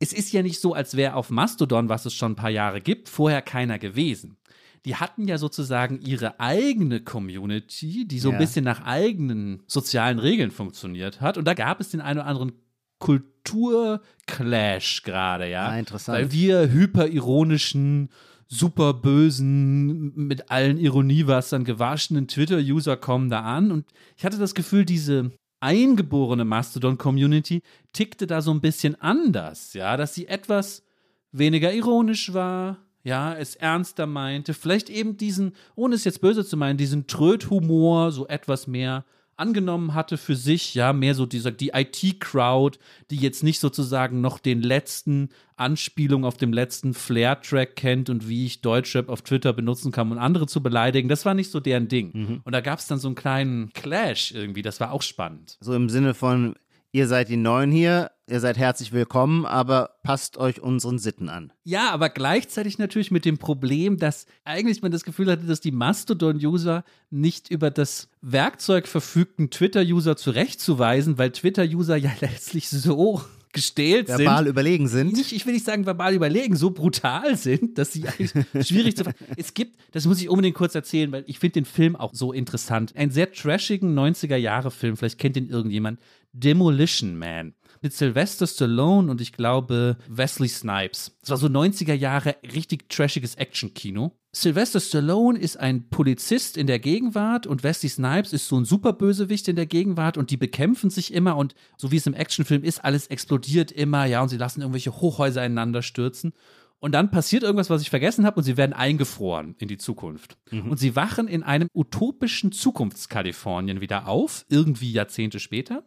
[0.00, 2.80] es ist ja nicht so, als wäre auf Mastodon, was es schon ein paar Jahre
[2.80, 4.36] gibt, vorher keiner gewesen.
[4.84, 8.38] Die hatten ja sozusagen ihre eigene Community, die so ein Ja.
[8.40, 11.38] bisschen nach eigenen sozialen Regeln funktioniert hat.
[11.38, 12.50] Und da gab es den einen oder anderen
[12.98, 15.68] Kulturclash gerade, ja.
[15.68, 16.18] Ah, interessant.
[16.18, 18.10] Weil wir hyperironischen,
[18.52, 23.72] super bösen, mit allen Ironiewassern gewaschenen Twitter-User kommen da an.
[23.72, 23.86] Und
[24.16, 27.62] ich hatte das Gefühl, diese eingeborene Mastodon-Community
[27.94, 30.84] tickte da so ein bisschen anders, ja, dass sie etwas
[31.30, 36.56] weniger ironisch war, ja, es ernster meinte, vielleicht eben diesen, ohne es jetzt böse zu
[36.58, 39.04] meinen, diesen Tröd-Humor so etwas mehr
[39.36, 42.78] angenommen hatte für sich, ja, mehr so dieser, die IT-Crowd,
[43.10, 48.46] die jetzt nicht sozusagen noch den letzten Anspielung auf dem letzten Flair-Track kennt und wie
[48.46, 51.08] ich Deutschrap auf Twitter benutzen kann, um andere zu beleidigen.
[51.08, 52.40] Das war nicht so deren Ding.
[52.44, 55.56] Und da gab es dann so einen kleinen Clash irgendwie, das war auch spannend.
[55.60, 56.56] So im Sinne von,
[56.92, 61.52] ihr seid die Neuen hier, ihr seid herzlich willkommen, aber passt euch unseren Sitten an.
[61.64, 65.72] Ja, aber gleichzeitig natürlich mit dem Problem, dass eigentlich man das Gefühl hatte, dass die
[65.72, 74.38] Mastodon-User nicht über das Werkzeug verfügten Twitter-User zurechtzuweisen, weil Twitter-User ja letztlich so gestählt Verbal
[74.38, 74.46] sind.
[74.48, 75.12] überlegen sind.
[75.12, 78.32] Nicht, ich will nicht sagen verbal überlegen, so brutal sind, dass sie eigentlich
[78.66, 81.64] schwierig zu ver- Es gibt, das muss ich unbedingt kurz erzählen, weil ich finde den
[81.64, 82.96] Film auch so interessant.
[82.96, 86.00] Einen sehr trashigen 90er-Jahre-Film, vielleicht kennt ihn irgendjemand,
[86.32, 87.54] Demolition Man.
[87.82, 91.16] Mit Sylvester Stallone und ich glaube Wesley Snipes.
[91.20, 94.12] Das war so 90er Jahre richtig trashiges Action-Kino.
[94.34, 99.46] Sylvester Stallone ist ein Polizist in der Gegenwart und Wesley Snipes ist so ein Superbösewicht
[99.48, 102.82] in der Gegenwart und die bekämpfen sich immer und so wie es im Actionfilm ist,
[102.82, 106.32] alles explodiert immer, ja, und sie lassen irgendwelche Hochhäuser ineinander stürzen.
[106.80, 110.38] Und dann passiert irgendwas, was ich vergessen habe, und sie werden eingefroren in die Zukunft.
[110.70, 115.84] Und sie wachen in einem utopischen Zukunftskalifornien wieder auf, irgendwie Jahrzehnte später,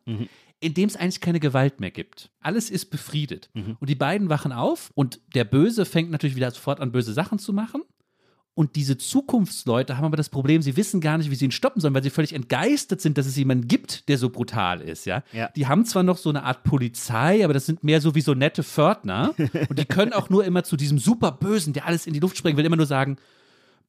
[0.61, 2.31] in dem es eigentlich keine Gewalt mehr gibt.
[2.39, 3.49] Alles ist befriedet.
[3.79, 7.39] Und die beiden wachen auf und der Böse fängt natürlich wieder sofort an, böse Sachen
[7.39, 7.81] zu machen.
[8.55, 11.81] Und diese Zukunftsleute haben aber das Problem, sie wissen gar nicht, wie sie ihn stoppen
[11.81, 15.23] sollen, weil sie völlig entgeistert sind, dass es jemanden gibt, der so brutal ist, ja.
[15.33, 15.49] Ja.
[15.57, 18.33] Die haben zwar noch so eine Art Polizei, aber das sind mehr so wie so
[18.33, 19.33] nette Pförtner.
[19.69, 22.37] und die können auch nur immer zu diesem super Bösen, der alles in die Luft
[22.37, 23.17] sprengen will, immer nur sagen,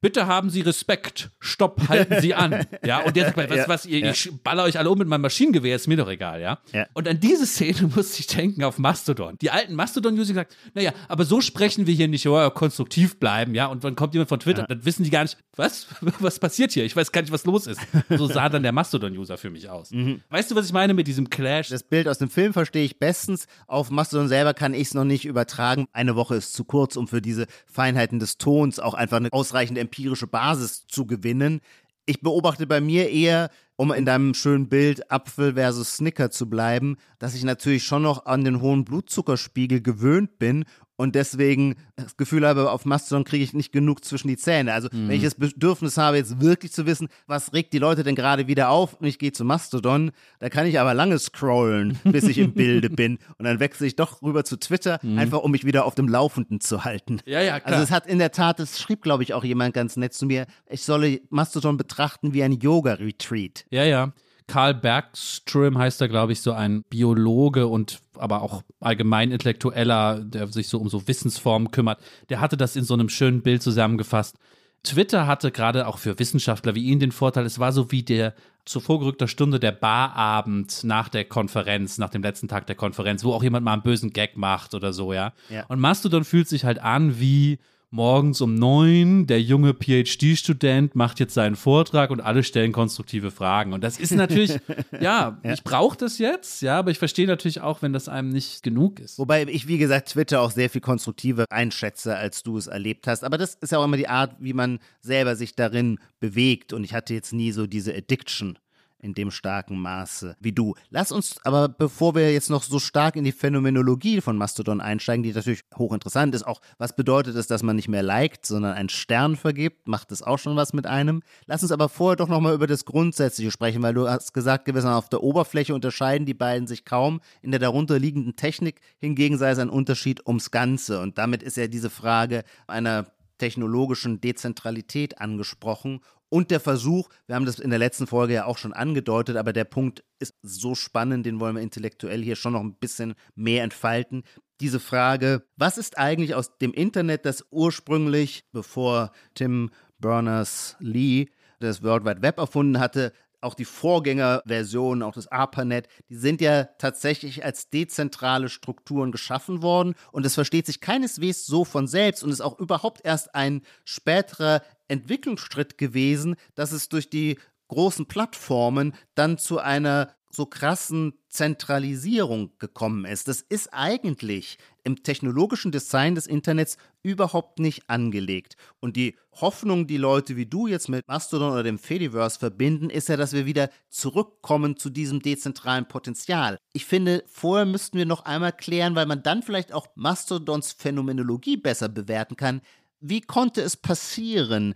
[0.01, 2.65] bitte haben Sie Respekt, stopp, halten Sie an.
[2.85, 3.69] Ja, und der sagt, was, Ja.
[3.69, 4.11] was, ihr, Ja.
[4.11, 6.59] ich baller euch alle um mit meinem Maschinengewehr, ist mir doch egal, ja.
[6.73, 6.87] Ja.
[6.95, 9.37] Und an diese Szene musste ich denken auf Mastodon.
[9.41, 13.67] Die alten Mastodon-User gesagt, naja, aber so sprechen wir hier nicht, oh, konstruktiv bleiben, ja.
[13.67, 15.87] Und dann kommt jemand von Twitter, dann wissen die gar nicht, was,
[16.21, 16.85] was passiert hier?
[16.85, 17.81] Ich weiß gar nicht, was los ist.
[18.11, 19.91] So sah dann der Mastodon-User für mich aus.
[20.31, 21.69] Weißt du, was ich meine mit diesem Clash?
[21.69, 23.47] Das Bild aus dem Film verstehe ich bestens.
[23.67, 25.87] Auf Mastodon selber kann ich es noch nicht übertragen.
[25.93, 29.81] Eine Woche ist zu kurz, um für diese Feinheiten des Tons auch einfach eine ausreichende
[29.97, 31.61] empirische Basis zu gewinnen.
[32.05, 36.97] Ich beobachte bei mir eher, um in deinem schönen Bild Apfel versus Snicker zu bleiben,
[37.19, 40.65] dass ich natürlich schon noch an den hohen Blutzuckerspiegel gewöhnt bin
[40.97, 44.73] und deswegen das Gefühl habe, auf Mastodon kriege ich nicht genug zwischen die Zähne.
[44.73, 45.09] Also mhm.
[45.09, 48.47] wenn ich das Bedürfnis habe, jetzt wirklich zu wissen, was regt die Leute denn gerade
[48.47, 52.39] wieder auf und ich gehe zu Mastodon, da kann ich aber lange scrollen, bis ich
[52.39, 53.19] im Bilde bin.
[53.39, 55.19] Und dann wechsle ich doch rüber zu Twitter, mhm.
[55.19, 57.21] einfach um mich wieder auf dem Laufenden zu halten.
[57.27, 57.75] Ja, ja, klar.
[57.75, 60.27] Also es hat in der Tat, das schrieb, glaube ich, auch jemand ganz nett zu
[60.27, 63.67] mir, ich solle Mastodon betrachten wie ein Yoga-Retreat.
[63.71, 64.13] Ja, ja.
[64.47, 70.49] Karl Bergström heißt er, glaube ich, so ein Biologe und aber auch allgemein Intellektueller, der
[70.49, 72.01] sich so um so Wissensformen kümmert.
[72.29, 74.37] Der hatte das in so einem schönen Bild zusammengefasst.
[74.83, 78.35] Twitter hatte gerade auch für Wissenschaftler wie ihn den Vorteil, es war so wie der
[78.65, 83.33] zu vorgerückter Stunde der Barabend nach der Konferenz, nach dem letzten Tag der Konferenz, wo
[83.33, 85.33] auch jemand mal einen bösen Gag macht oder so, ja.
[85.49, 85.65] ja.
[85.67, 87.59] Und Mastodon fühlt sich halt an wie
[87.97, 93.73] morgens um neun, der junge PhD-Student macht jetzt seinen Vortrag und alle stellen konstruktive Fragen.
[93.73, 94.51] Und das ist natürlich,
[95.01, 98.29] ja, ja, ich brauche das jetzt, ja, aber ich verstehe natürlich auch, wenn das einem
[98.29, 99.19] nicht genug ist.
[99.19, 103.25] Wobei ich, wie gesagt, Twitter auch sehr viel konstruktiver einschätze, als du es erlebt hast.
[103.25, 106.75] Aber das ist ja auch immer die Art, wie man selber sich darin bewegt.
[106.75, 108.59] Und ich hatte jetzt nie so diese Addiction
[108.99, 110.75] in dem starken Maße wie du.
[110.91, 115.23] Lass uns aber, bevor wir jetzt noch so stark in die Phänomenologie von Mastodon einsteigen,
[115.23, 118.89] die natürlich hochinteressant ist, auch was bedeutet es, dass man nicht mehr liked, sondern einen
[118.89, 121.23] Stern vergibt, macht das auch schon was mit einem.
[121.47, 124.99] Lass uns aber vorher doch nochmal über das Grundsätzliche sprechen, weil du hast gesagt, gewissermaßen
[124.99, 127.21] auf der Oberfläche unterscheiden die beiden sich kaum.
[127.43, 131.01] In der darunterliegenden Technik hingegen sei es ein Unterschied ums Ganze.
[131.01, 133.07] Und damit ist ja diese Frage einer
[133.39, 138.59] technologischen Dezentralität angesprochen und der Versuch, wir haben das in der letzten Folge ja auch
[138.59, 142.62] schon angedeutet, aber der Punkt ist so spannend, den wollen wir intellektuell hier schon noch
[142.62, 144.25] ein bisschen mehr entfalten.
[144.61, 151.29] Diese Frage, was ist eigentlich aus dem Internet, das ursprünglich, bevor Tim Berners-Lee
[151.61, 153.12] das World Wide Web erfunden hatte,
[153.47, 159.95] auch die Vorgängerversionen, auch das ARPANET, die sind ja tatsächlich als dezentrale Strukturen geschaffen worden
[160.13, 164.63] und es versteht sich keineswegs so von selbst und ist auch überhaupt erst ein späterer
[164.89, 173.05] Entwicklungsschritt gewesen, dass es durch die großen Plattformen dann zu einer so krassen Zentralisierung gekommen
[173.05, 173.29] ist.
[173.29, 178.57] Das ist eigentlich im technologischen Design des Internets überhaupt nicht angelegt.
[178.81, 183.09] Und die Hoffnung, die Leute wie du jetzt mit Mastodon oder dem Fediverse verbinden, ist
[183.09, 186.59] ja, dass wir wieder zurückkommen zu diesem dezentralen Potenzial.
[186.72, 191.57] Ich finde, vorher müssten wir noch einmal klären, weil man dann vielleicht auch Mastodons Phänomenologie
[191.57, 192.61] besser bewerten kann.
[193.01, 194.75] Wie konnte es passieren,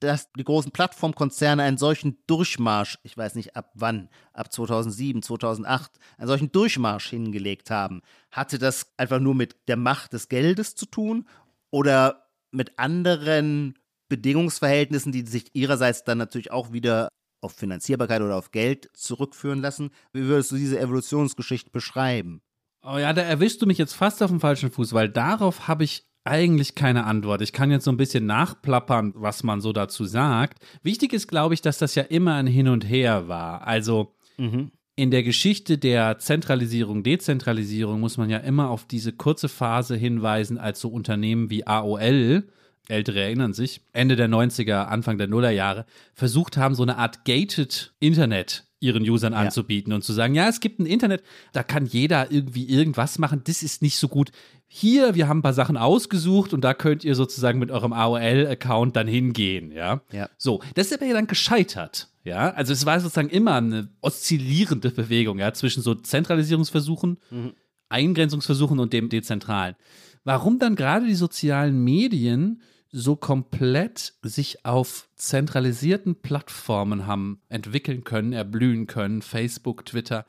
[0.00, 5.92] dass die großen Plattformkonzerne einen solchen Durchmarsch, ich weiß nicht ab wann, ab 2007, 2008,
[6.18, 8.02] einen solchen Durchmarsch hingelegt haben.
[8.30, 11.26] Hatte das einfach nur mit der Macht des Geldes zu tun
[11.70, 13.78] oder mit anderen
[14.08, 17.08] Bedingungsverhältnissen, die sich ihrerseits dann natürlich auch wieder
[17.40, 19.90] auf Finanzierbarkeit oder auf Geld zurückführen lassen?
[20.12, 22.42] Wie würdest du diese Evolutionsgeschichte beschreiben?
[22.82, 25.84] Oh ja, da erwischst du mich jetzt fast auf dem falschen Fuß, weil darauf habe
[25.84, 27.42] ich eigentlich keine Antwort.
[27.42, 30.64] Ich kann jetzt so ein bisschen nachplappern, was man so dazu sagt.
[30.82, 33.66] Wichtig ist, glaube ich, dass das ja immer ein Hin und Her war.
[33.66, 34.70] Also mhm.
[34.96, 40.56] in der Geschichte der Zentralisierung, Dezentralisierung muss man ja immer auf diese kurze Phase hinweisen,
[40.56, 42.44] als so Unternehmen wie AOL,
[42.88, 47.94] Ältere erinnern sich, Ende der 90er, Anfang der Nullerjahre, versucht haben, so eine Art gated
[47.98, 49.38] Internet ihren Usern ja.
[49.38, 53.40] anzubieten und zu sagen, ja, es gibt ein Internet, da kann jeder irgendwie irgendwas machen,
[53.44, 54.30] das ist nicht so gut.
[54.66, 58.94] Hier, wir haben ein paar Sachen ausgesucht und da könnt ihr sozusagen mit eurem AOL-Account
[58.94, 60.02] dann hingehen, ja?
[60.12, 60.28] ja.
[60.36, 62.50] So, das ist aber ja dann gescheitert, ja?
[62.50, 67.52] Also es war sozusagen immer eine oszillierende Bewegung, ja, zwischen so Zentralisierungsversuchen, mhm.
[67.88, 69.76] Eingrenzungsversuchen und dem Dezentralen.
[70.24, 72.60] Warum dann gerade die sozialen Medien
[72.96, 80.24] so komplett sich auf zentralisierten Plattformen haben entwickeln können, erblühen können, Facebook, Twitter.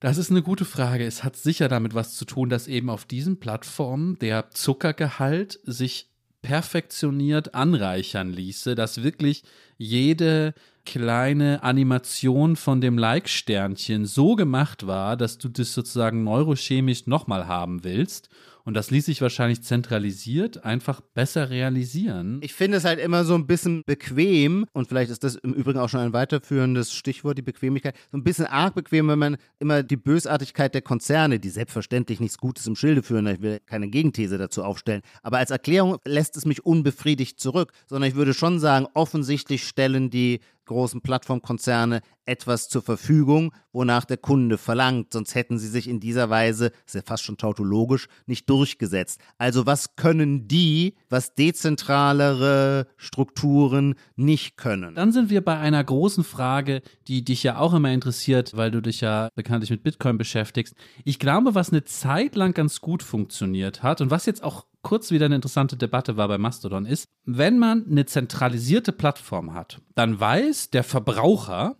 [0.00, 1.04] Das ist eine gute Frage.
[1.04, 6.08] Es hat sicher damit was zu tun, dass eben auf diesen Plattformen der Zuckergehalt sich
[6.40, 9.44] perfektioniert anreichern ließe, dass wirklich
[9.76, 10.54] jede
[10.86, 17.84] kleine Animation von dem Like-Sternchen so gemacht war, dass du das sozusagen neurochemisch nochmal haben
[17.84, 18.30] willst
[18.64, 22.40] und das ließ sich wahrscheinlich zentralisiert einfach besser realisieren.
[22.42, 25.78] Ich finde es halt immer so ein bisschen bequem, und vielleicht ist das im Übrigen
[25.78, 29.82] auch schon ein weiterführendes Stichwort, die Bequemlichkeit, so ein bisschen arg bequem, wenn man immer
[29.82, 34.38] die Bösartigkeit der Konzerne, die selbstverständlich nichts Gutes im Schilde führen, ich will keine Gegenthese
[34.38, 38.86] dazu aufstellen, aber als Erklärung lässt es mich unbefriedigt zurück, sondern ich würde schon sagen,
[38.94, 45.68] offensichtlich stellen die großen Plattformkonzerne etwas zur Verfügung, wonach der Kunde verlangt, sonst hätten sie
[45.68, 49.20] sich in dieser Weise, ist ja fast schon tautologisch, nicht durchgesetzt.
[49.38, 54.94] Also was können die, was dezentralere Strukturen nicht können?
[54.94, 58.80] Dann sind wir bei einer großen Frage, die dich ja auch immer interessiert, weil du
[58.80, 60.74] dich ja bekanntlich mit Bitcoin beschäftigst.
[61.04, 65.10] Ich glaube, was eine Zeit lang ganz gut funktioniert hat und was jetzt auch kurz
[65.10, 70.18] wieder eine interessante Debatte war bei Mastodon ist, wenn man eine zentralisierte Plattform hat, dann
[70.18, 71.76] weiß der Verbraucher,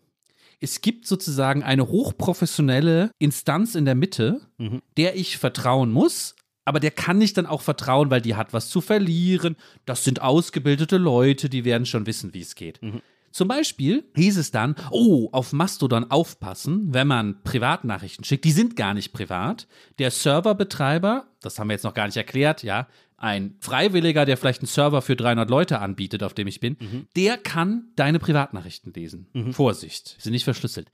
[0.61, 4.80] es gibt sozusagen eine hochprofessionelle Instanz in der Mitte, mhm.
[4.96, 8.68] der ich vertrauen muss, aber der kann nicht dann auch vertrauen, weil die hat was
[8.70, 9.57] zu verlieren.
[9.84, 12.80] Das sind ausgebildete Leute, die werden schon wissen, wie es geht.
[12.80, 13.03] Mhm.
[13.32, 18.44] Zum Beispiel hieß es dann, oh, auf Mastodon aufpassen, wenn man Privatnachrichten schickt.
[18.44, 19.66] Die sind gar nicht privat.
[19.98, 24.62] Der Serverbetreiber, das haben wir jetzt noch gar nicht erklärt, ja, ein Freiwilliger, der vielleicht
[24.62, 27.06] einen Server für 300 Leute anbietet, auf dem ich bin, mhm.
[27.14, 29.28] der kann deine Privatnachrichten lesen.
[29.32, 29.52] Mhm.
[29.52, 30.90] Vorsicht, sie sind nicht verschlüsselt.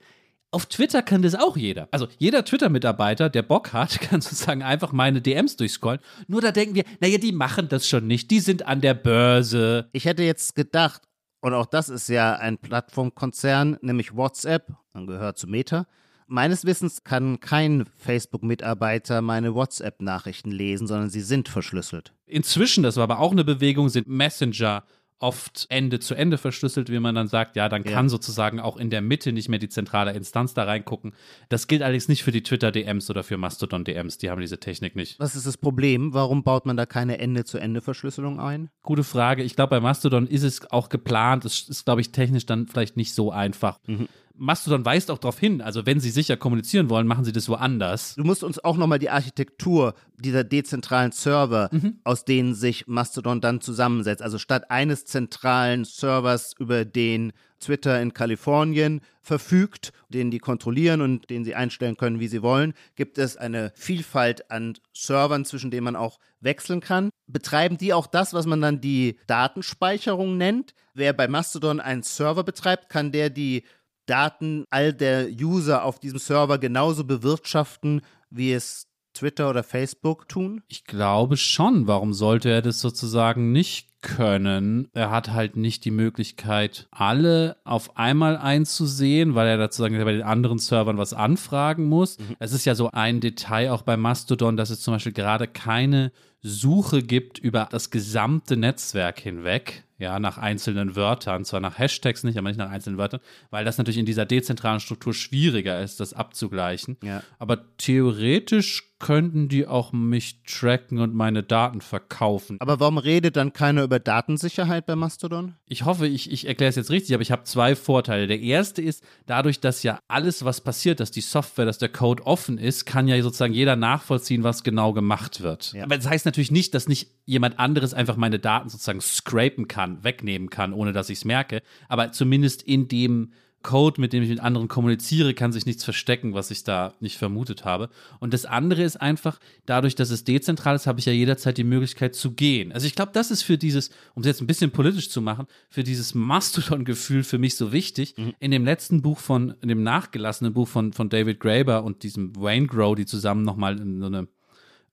[0.51, 1.87] Auf Twitter kann das auch jeder.
[1.91, 5.99] Also jeder Twitter-Mitarbeiter, der Bock hat, kann sozusagen einfach meine DMs durchscrollen.
[6.27, 8.31] Nur da denken wir, naja, die machen das schon nicht.
[8.31, 9.89] Die sind an der Börse.
[9.91, 11.01] Ich hätte jetzt gedacht,
[11.41, 15.85] und auch das ist ja ein Plattformkonzern, nämlich WhatsApp, man gehört zu Meta.
[16.27, 22.13] Meines Wissens kann kein Facebook-Mitarbeiter meine WhatsApp-Nachrichten lesen, sondern sie sind verschlüsselt.
[22.27, 24.83] Inzwischen, das war aber auch eine Bewegung, sind Messenger
[25.19, 28.09] oft Ende zu Ende verschlüsselt, wie man dann sagt, ja, dann kann ja.
[28.09, 31.13] sozusagen auch in der Mitte nicht mehr die zentrale Instanz da reingucken.
[31.49, 35.19] Das gilt allerdings nicht für die Twitter-DMs oder für Mastodon-DMs, die haben diese Technik nicht.
[35.19, 36.13] Was ist das Problem?
[36.13, 38.69] Warum baut man da keine Ende-zu-Ende-Verschlüsselung ein?
[38.81, 39.43] Gute Frage.
[39.43, 41.45] Ich glaube, bei Mastodon ist es auch geplant.
[41.45, 43.79] Das ist, glaube ich, technisch dann vielleicht nicht so einfach.
[43.87, 44.07] Mhm.
[44.39, 48.15] Mastodon weist auch darauf hin, also wenn sie sicher kommunizieren wollen, machen sie das woanders.
[48.15, 51.99] Du musst uns auch nochmal die Architektur dieser dezentralen Server, mhm.
[52.03, 54.21] aus denen sich Mastodon dann zusammensetzt.
[54.21, 61.29] Also statt eines zentralen Servers, über den Twitter in Kalifornien verfügt, den die kontrollieren und
[61.29, 65.83] den sie einstellen können, wie sie wollen, gibt es eine Vielfalt an Servern, zwischen denen
[65.83, 67.09] man auch wechseln kann.
[67.27, 70.73] Betreiben die auch das, was man dann die Datenspeicherung nennt?
[70.93, 73.63] Wer bei Mastodon einen Server betreibt, kann der die
[74.09, 80.61] Daten all der User auf diesem Server genauso bewirtschaften, wie es Twitter oder Facebook tun?
[80.67, 81.87] Ich glaube schon.
[81.87, 84.87] Warum sollte er das sozusagen nicht können?
[84.93, 90.13] Er hat halt nicht die Möglichkeit, alle auf einmal einzusehen, weil er dazu sagen, bei
[90.13, 92.17] den anderen Servern was anfragen muss.
[92.17, 92.35] Mhm.
[92.39, 96.11] Es ist ja so ein Detail auch bei Mastodon, dass es zum Beispiel gerade keine
[96.41, 102.37] Suche gibt über das gesamte Netzwerk hinweg ja, nach einzelnen Wörtern, zwar nach Hashtags nicht,
[102.37, 103.19] aber nicht nach einzelnen Wörtern,
[103.51, 106.97] weil das natürlich in dieser dezentralen Struktur schwieriger ist, das abzugleichen.
[107.03, 107.21] Ja.
[107.37, 112.57] Aber theoretisch könnten die auch mich tracken und meine Daten verkaufen.
[112.59, 115.55] Aber warum redet dann keiner über Datensicherheit bei Mastodon?
[115.67, 118.27] Ich hoffe, ich, ich erkläre es jetzt richtig, aber ich habe zwei Vorteile.
[118.27, 122.25] Der erste ist, dadurch, dass ja alles, was passiert, dass die Software, dass der Code
[122.25, 125.73] offen ist, kann ja sozusagen jeder nachvollziehen, was genau gemacht wird.
[125.73, 125.85] Ja.
[125.85, 130.03] Aber das heißt natürlich nicht, dass nicht jemand anderes einfach meine Daten sozusagen scrapen kann,
[130.03, 131.61] wegnehmen kann, ohne dass ich es merke.
[131.87, 133.31] Aber zumindest in dem
[133.61, 137.17] Code, mit dem ich mit anderen kommuniziere, kann sich nichts verstecken, was ich da nicht
[137.17, 137.89] vermutet habe.
[138.19, 141.63] Und das andere ist einfach, dadurch, dass es dezentral ist, habe ich ja jederzeit die
[141.63, 142.71] Möglichkeit zu gehen.
[142.71, 145.45] Also ich glaube, das ist für dieses, um es jetzt ein bisschen politisch zu machen,
[145.69, 148.15] für dieses Mastodon-Gefühl für mich so wichtig.
[148.17, 148.33] Mhm.
[148.39, 152.35] In dem letzten Buch von, in dem nachgelassenen Buch von, von David Graeber und diesem
[152.35, 154.27] Wayne Grow, die zusammen nochmal in so eine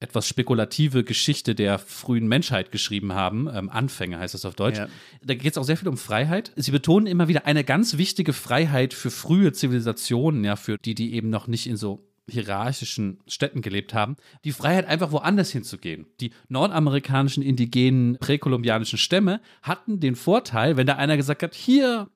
[0.00, 3.48] etwas spekulative Geschichte der frühen Menschheit geschrieben haben.
[3.52, 4.78] Ähm, Anfänge heißt das auf Deutsch.
[4.78, 4.88] Ja.
[5.22, 6.52] Da geht es auch sehr viel um Freiheit.
[6.56, 11.14] Sie betonen immer wieder eine ganz wichtige Freiheit für frühe Zivilisationen, ja, für die, die
[11.14, 16.06] eben noch nicht in so hierarchischen Städten gelebt haben, die Freiheit einfach woanders hinzugehen.
[16.20, 22.08] Die nordamerikanischen indigenen präkolumbianischen Stämme hatten den Vorteil, wenn da einer gesagt hat, hier,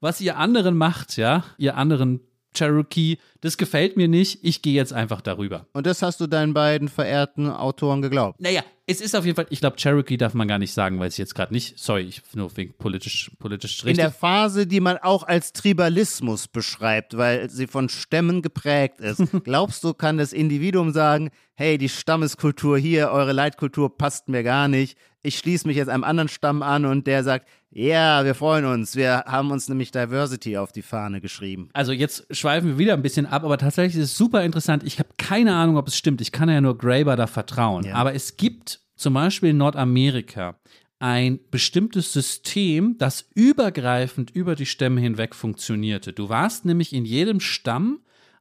[0.00, 2.20] was ihr anderen macht, ja, ihr anderen
[2.56, 5.66] Cherokee, das gefällt mir nicht, ich gehe jetzt einfach darüber.
[5.72, 8.40] Und das hast du deinen beiden verehrten Autoren geglaubt?
[8.40, 11.08] Naja, es ist auf jeden Fall, ich glaube, Cherokee darf man gar nicht sagen, weil
[11.08, 13.90] es jetzt gerade nicht, sorry, ich nur wegen politisch, politisch richtig.
[13.90, 19.22] In der Phase, die man auch als Tribalismus beschreibt, weil sie von Stämmen geprägt ist.
[19.44, 24.68] Glaubst du, kann das Individuum sagen, hey, die Stammeskultur hier, eure Leitkultur passt mir gar
[24.68, 24.96] nicht.
[25.26, 28.96] Ich schließe mich jetzt einem anderen Stamm an und der sagt, ja, wir freuen uns.
[28.96, 31.68] Wir haben uns nämlich Diversity auf die Fahne geschrieben.
[31.72, 34.82] Also jetzt schweifen wir wieder ein bisschen ab, aber tatsächlich ist es super interessant.
[34.84, 36.20] Ich habe keine Ahnung, ob es stimmt.
[36.20, 37.84] Ich kann ja nur Graeber da vertrauen.
[37.84, 37.94] Ja.
[37.96, 40.56] Aber es gibt zum Beispiel in Nordamerika
[40.98, 46.12] ein bestimmtes System, das übergreifend über die Stämme hinweg funktionierte.
[46.12, 48.00] Du warst nämlich in jedem Stamm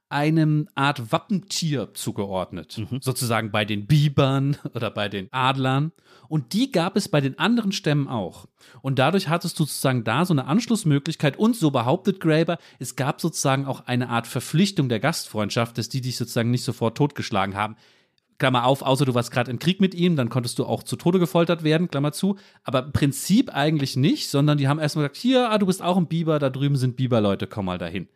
[0.10, 2.80] einem Art Wappentier zugeordnet.
[3.02, 5.92] Sozusagen bei den Bibern oder bei den Adlern.
[6.28, 8.48] Und die gab es bei den anderen Stämmen auch.
[8.82, 13.22] Und dadurch hattest du sozusagen da so eine Anschlussmöglichkeit und so behauptet Graeber, es gab
[13.22, 17.76] sozusagen auch eine Art Verpflichtung der Gastfreundschaft, dass die dich sozusagen nicht sofort totgeschlagen haben.
[18.38, 20.98] Klammer auf, außer du warst gerade im Krieg mit ihm, dann konntest du auch zu
[20.98, 22.38] Tode gefoltert werden, Klammer zu.
[22.64, 25.96] Aber im Prinzip eigentlich nicht, sondern die haben erstmal gesagt, hier, ah, du bist auch
[25.96, 28.10] ein Biber, da drüben sind Biberleute, komm mal dahin.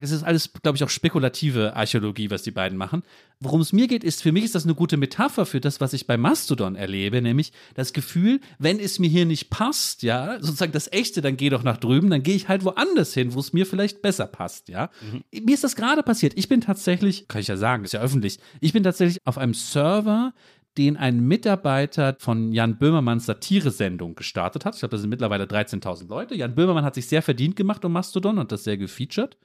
[0.00, 3.02] Das ist alles, glaube ich, auch spekulative Archäologie, was die beiden machen.
[3.40, 5.92] Worum es mir geht, ist, für mich ist das eine gute Metapher für das, was
[5.92, 10.72] ich bei Mastodon erlebe, nämlich das Gefühl, wenn es mir hier nicht passt, ja, sozusagen
[10.72, 13.52] das Echte, dann geh doch nach drüben, dann gehe ich halt woanders hin, wo es
[13.52, 14.90] mir vielleicht besser passt, ja.
[15.32, 16.34] Mir ist das gerade passiert.
[16.36, 19.54] Ich bin tatsächlich, kann ich ja sagen, ist ja öffentlich, ich bin tatsächlich auf einem
[19.54, 20.32] Server,
[20.76, 24.74] den ein Mitarbeiter von Jan Böhmermanns Satiresendung gestartet hat.
[24.74, 26.34] Ich glaube, das sind mittlerweile 13.000 Leute.
[26.34, 29.36] Jan Böhmermann hat sich sehr verdient gemacht um Mastodon und das sehr gefeatured.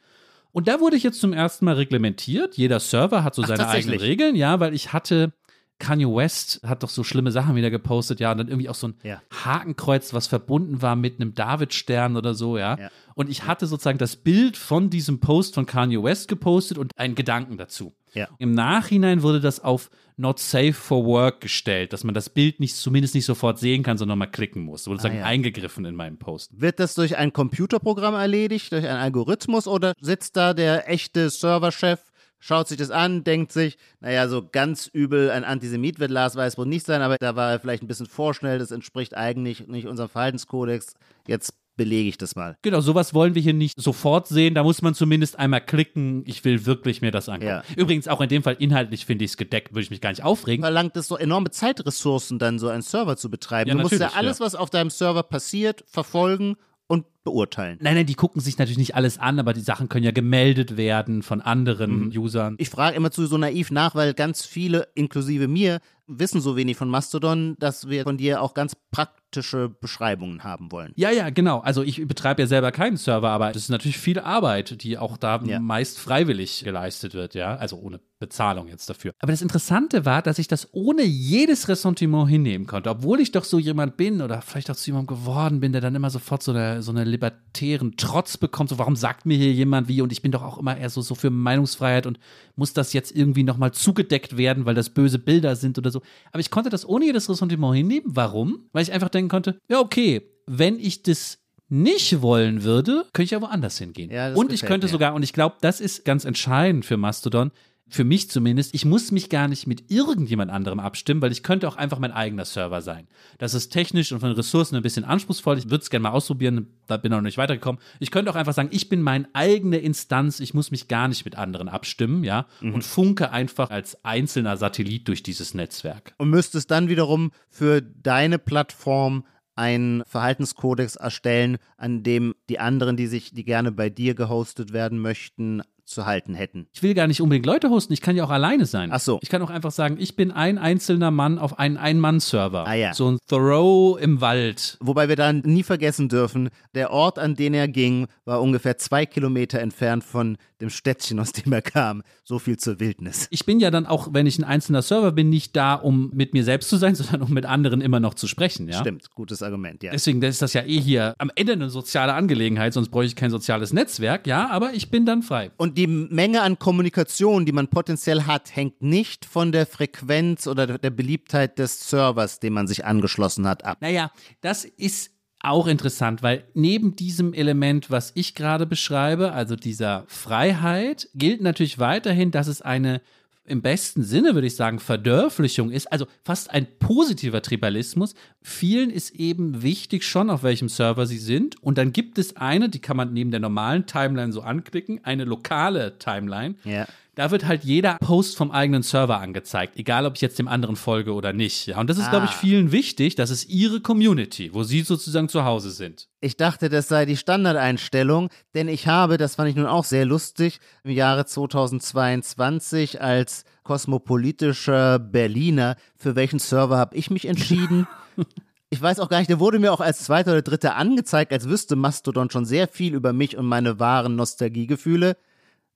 [0.51, 2.57] Und da wurde ich jetzt zum ersten Mal reglementiert.
[2.57, 3.99] Jeder Server hat so Ach, seine eigenen?
[3.99, 5.33] Regeln, ja, weil ich hatte.
[5.81, 8.89] Kanye West hat doch so schlimme Sachen wieder gepostet, ja, und dann irgendwie auch so
[8.89, 9.21] ein Ja.
[9.31, 12.77] Hakenkreuz, was verbunden war mit einem Davidstern oder so, ja.
[12.77, 12.89] Ja.
[13.15, 17.15] Und ich hatte sozusagen das Bild von diesem Post von Kanye West gepostet und einen
[17.15, 17.93] Gedanken dazu.
[18.13, 18.27] Ja.
[18.39, 19.89] Im Nachhinein wurde das auf
[20.19, 23.97] Not Safe for Work gestellt, dass man das Bild nicht, zumindest nicht sofort sehen kann,
[23.97, 24.85] sondern mal klicken muss.
[24.87, 25.25] Wurde sozusagen Ah, ja.
[25.27, 26.51] eingegriffen in meinem Post.
[26.59, 31.99] Wird das durch ein Computerprogramm erledigt, durch einen Algorithmus oder sitzt da der echte Serverchef,
[32.39, 36.67] schaut sich das an, denkt sich, naja, so ganz übel ein Antisemit wird Lars Weißbrot
[36.67, 40.09] nicht sein, aber da war er vielleicht ein bisschen vorschnell, das entspricht eigentlich nicht unserem
[40.09, 40.93] Verhaltenskodex.
[41.27, 42.57] Jetzt belege ich das mal.
[42.61, 44.53] Genau, sowas wollen wir hier nicht sofort sehen.
[44.53, 46.23] Da muss man zumindest einmal klicken.
[46.27, 47.47] Ich will wirklich mir das angucken.
[47.47, 47.63] Ja.
[47.77, 50.23] Übrigens auch in dem Fall inhaltlich finde ich es gedeckt, würde ich mich gar nicht
[50.23, 50.61] aufregen.
[50.61, 53.69] Verlangt es so enorme Zeitressourcen, dann so einen Server zu betreiben.
[53.69, 54.45] Ja, du musst ja alles, ja.
[54.45, 56.57] was auf deinem Server passiert, verfolgen
[56.87, 57.77] und beurteilen.
[57.81, 60.77] Nein, nein, die gucken sich natürlich nicht alles an, aber die Sachen können ja gemeldet
[60.77, 62.17] werden von anderen Mhm.
[62.17, 62.55] Usern.
[62.59, 66.75] Ich frage immer zu so naiv nach, weil ganz viele, inklusive mir, wissen so wenig
[66.75, 70.91] von Mastodon, dass wir von dir auch ganz praktische Beschreibungen haben wollen.
[70.95, 71.59] Ja, ja, genau.
[71.59, 75.17] Also ich betreibe ja selber keinen Server, aber das ist natürlich viel Arbeit, die auch
[75.17, 75.59] da Ja.
[75.59, 77.55] meist freiwillig geleistet wird, ja.
[77.57, 79.13] Also ohne Bezahlung jetzt dafür.
[79.19, 83.43] Aber das Interessante war, dass ich das ohne jedes Ressentiment hinnehmen konnte, obwohl ich doch
[83.43, 86.51] so jemand bin oder vielleicht auch zu jemandem geworden bin, der dann immer sofort so
[86.51, 88.69] eine, so eine libertären Trotz bekommt.
[88.69, 90.01] So, warum sagt mir hier jemand wie?
[90.01, 92.19] Und ich bin doch auch immer eher so, so für Meinungsfreiheit und
[92.55, 96.01] muss das jetzt irgendwie nochmal zugedeckt werden, weil das böse Bilder sind oder so.
[96.31, 98.05] Aber ich konnte das ohne jedes Ressentiment hinnehmen.
[98.07, 98.69] Warum?
[98.71, 101.39] Weil ich einfach denken konnte, ja, okay, wenn ich das
[101.69, 104.09] nicht wollen würde, könnte ich ja woanders hingehen.
[104.09, 104.91] Ja, und ich könnte mir.
[104.91, 107.51] sogar, und ich glaube, das ist ganz entscheidend für Mastodon,
[107.89, 111.67] für mich zumindest, ich muss mich gar nicht mit irgendjemand anderem abstimmen, weil ich könnte
[111.67, 113.07] auch einfach mein eigener Server sein.
[113.39, 115.57] Das ist technisch und von Ressourcen ein bisschen anspruchsvoll.
[115.57, 117.81] Ich würde es gerne mal ausprobieren, da bin ich noch nicht weitergekommen.
[117.99, 121.25] Ich könnte auch einfach sagen, ich bin meine eigene Instanz, ich muss mich gar nicht
[121.25, 122.75] mit anderen abstimmen, ja, Mhm.
[122.75, 126.13] und funke einfach als einzelner Satellit durch dieses Netzwerk.
[126.17, 129.25] Und müsstest dann wiederum für deine Plattform
[129.55, 134.99] einen Verhaltenskodex erstellen, an dem die anderen, die sich, die gerne bei dir gehostet werden
[134.99, 136.67] möchten, zu halten hätten.
[136.71, 138.89] Ich will gar nicht unbedingt Leute hosten, ich kann ja auch alleine sein.
[138.91, 139.19] Ach so.
[139.21, 142.67] Ich kann auch einfach sagen, ich bin ein einzelner Mann auf einen Ein-Mann-Server.
[142.67, 142.93] Ah ja.
[142.93, 144.77] So ein Thoreau im Wald.
[144.79, 149.05] Wobei wir dann nie vergessen dürfen, der Ort, an den er ging, war ungefähr zwei
[149.05, 152.03] Kilometer entfernt von dem Städtchen, aus dem er kam.
[152.23, 153.27] So viel zur Wildnis.
[153.31, 156.33] Ich bin ja dann auch, wenn ich ein einzelner Server bin, nicht da, um mit
[156.33, 158.67] mir selbst zu sein, sondern um mit anderen immer noch zu sprechen.
[158.67, 158.79] Ja?
[158.79, 159.91] Stimmt, gutes Argument, ja.
[159.91, 163.31] Deswegen ist das ja eh hier am Ende eine soziale Angelegenheit, sonst bräuchte ich kein
[163.31, 165.51] soziales Netzwerk, ja, aber ich bin dann frei.
[165.57, 170.77] Und die Menge an Kommunikation, die man potenziell hat, hängt nicht von der Frequenz oder
[170.77, 173.77] der Beliebtheit des Servers, dem man sich angeschlossen hat, ab.
[173.79, 174.11] Naja,
[174.41, 181.07] das ist auch interessant, weil neben diesem Element, was ich gerade beschreibe, also dieser Freiheit,
[181.15, 183.01] gilt natürlich weiterhin, dass es eine
[183.49, 188.13] im besten Sinne, würde ich sagen, Verdörflichung ist, also fast ein positiver Tribalismus.
[188.41, 191.61] Vielen ist eben wichtig schon, auf welchem Server sie sind.
[191.61, 195.25] Und dann gibt es eine, die kann man neben der normalen Timeline so anklicken, eine
[195.25, 196.55] lokale Timeline.
[196.63, 196.87] Ja.
[197.19, 200.77] Da wird halt jeder Post vom eigenen Server angezeigt, egal ob ich jetzt dem anderen
[200.77, 201.67] folge oder nicht.
[201.67, 202.37] Ja, und das ist, glaube ich, Ah.
[202.39, 203.15] vielen wichtig.
[203.15, 206.07] Das ist ihre Community, wo sie sozusagen zu Hause sind.
[206.21, 210.05] Ich dachte, das sei die Standardeinstellung, denn ich habe, das fand ich nun auch sehr
[210.05, 217.85] lustig, im Jahre 2022 als kosmopolitischer Berliner, für welchen Server habe ich mich entschieden?
[218.71, 221.49] Ich weiß auch gar nicht, der wurde mir auch als zweiter oder dritter angezeigt, als
[221.49, 225.17] wüsste Mastodon schon sehr viel über mich und meine wahren Nostalgiegefühle.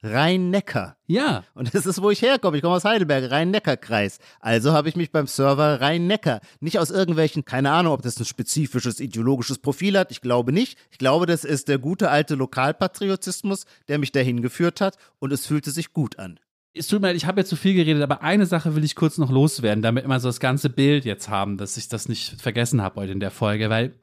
[0.03, 0.97] Rhein-Neckar.
[1.07, 1.45] Ja.
[1.53, 2.57] Und das ist, wo ich herkomme.
[2.57, 4.19] Ich komme aus Heidelberg, Rhein-Neckar-Kreis.
[4.41, 8.25] Also habe ich mich beim Server Rhein-Neckar nicht aus irgendwelchen, keine Ahnung, ob das ein
[8.25, 10.11] spezifisches ideologisches Profil hat.
[10.11, 10.77] Ich glaube nicht.
[10.91, 14.97] Ich glaube, das ist der gute alte Lokalpatriotismus, der mich dahin geführt hat.
[15.19, 16.39] Und es fühlte sich gut an.
[16.75, 18.95] Es tut mir leid, ich habe jetzt zu viel geredet, aber eine Sache will ich
[18.95, 22.41] kurz noch loswerden, damit wir so das ganze Bild jetzt haben, dass ich das nicht
[22.41, 23.93] vergessen habe heute in der Folge, weil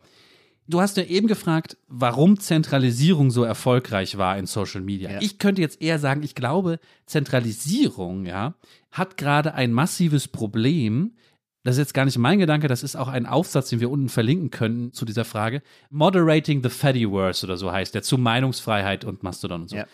[0.70, 5.10] du hast ja eben gefragt, warum Zentralisierung so erfolgreich war in Social Media.
[5.10, 5.18] Ja.
[5.20, 8.54] Ich könnte jetzt eher sagen, ich glaube, Zentralisierung, ja,
[8.90, 11.12] hat gerade ein massives Problem.
[11.62, 14.08] Das ist jetzt gar nicht mein Gedanke, das ist auch ein Aufsatz, den wir unten
[14.08, 15.62] verlinken können zu dieser Frage.
[15.90, 19.76] Moderating the Fediverse oder so heißt der, zu Meinungsfreiheit und Mastodon und so.
[19.76, 19.86] Ja.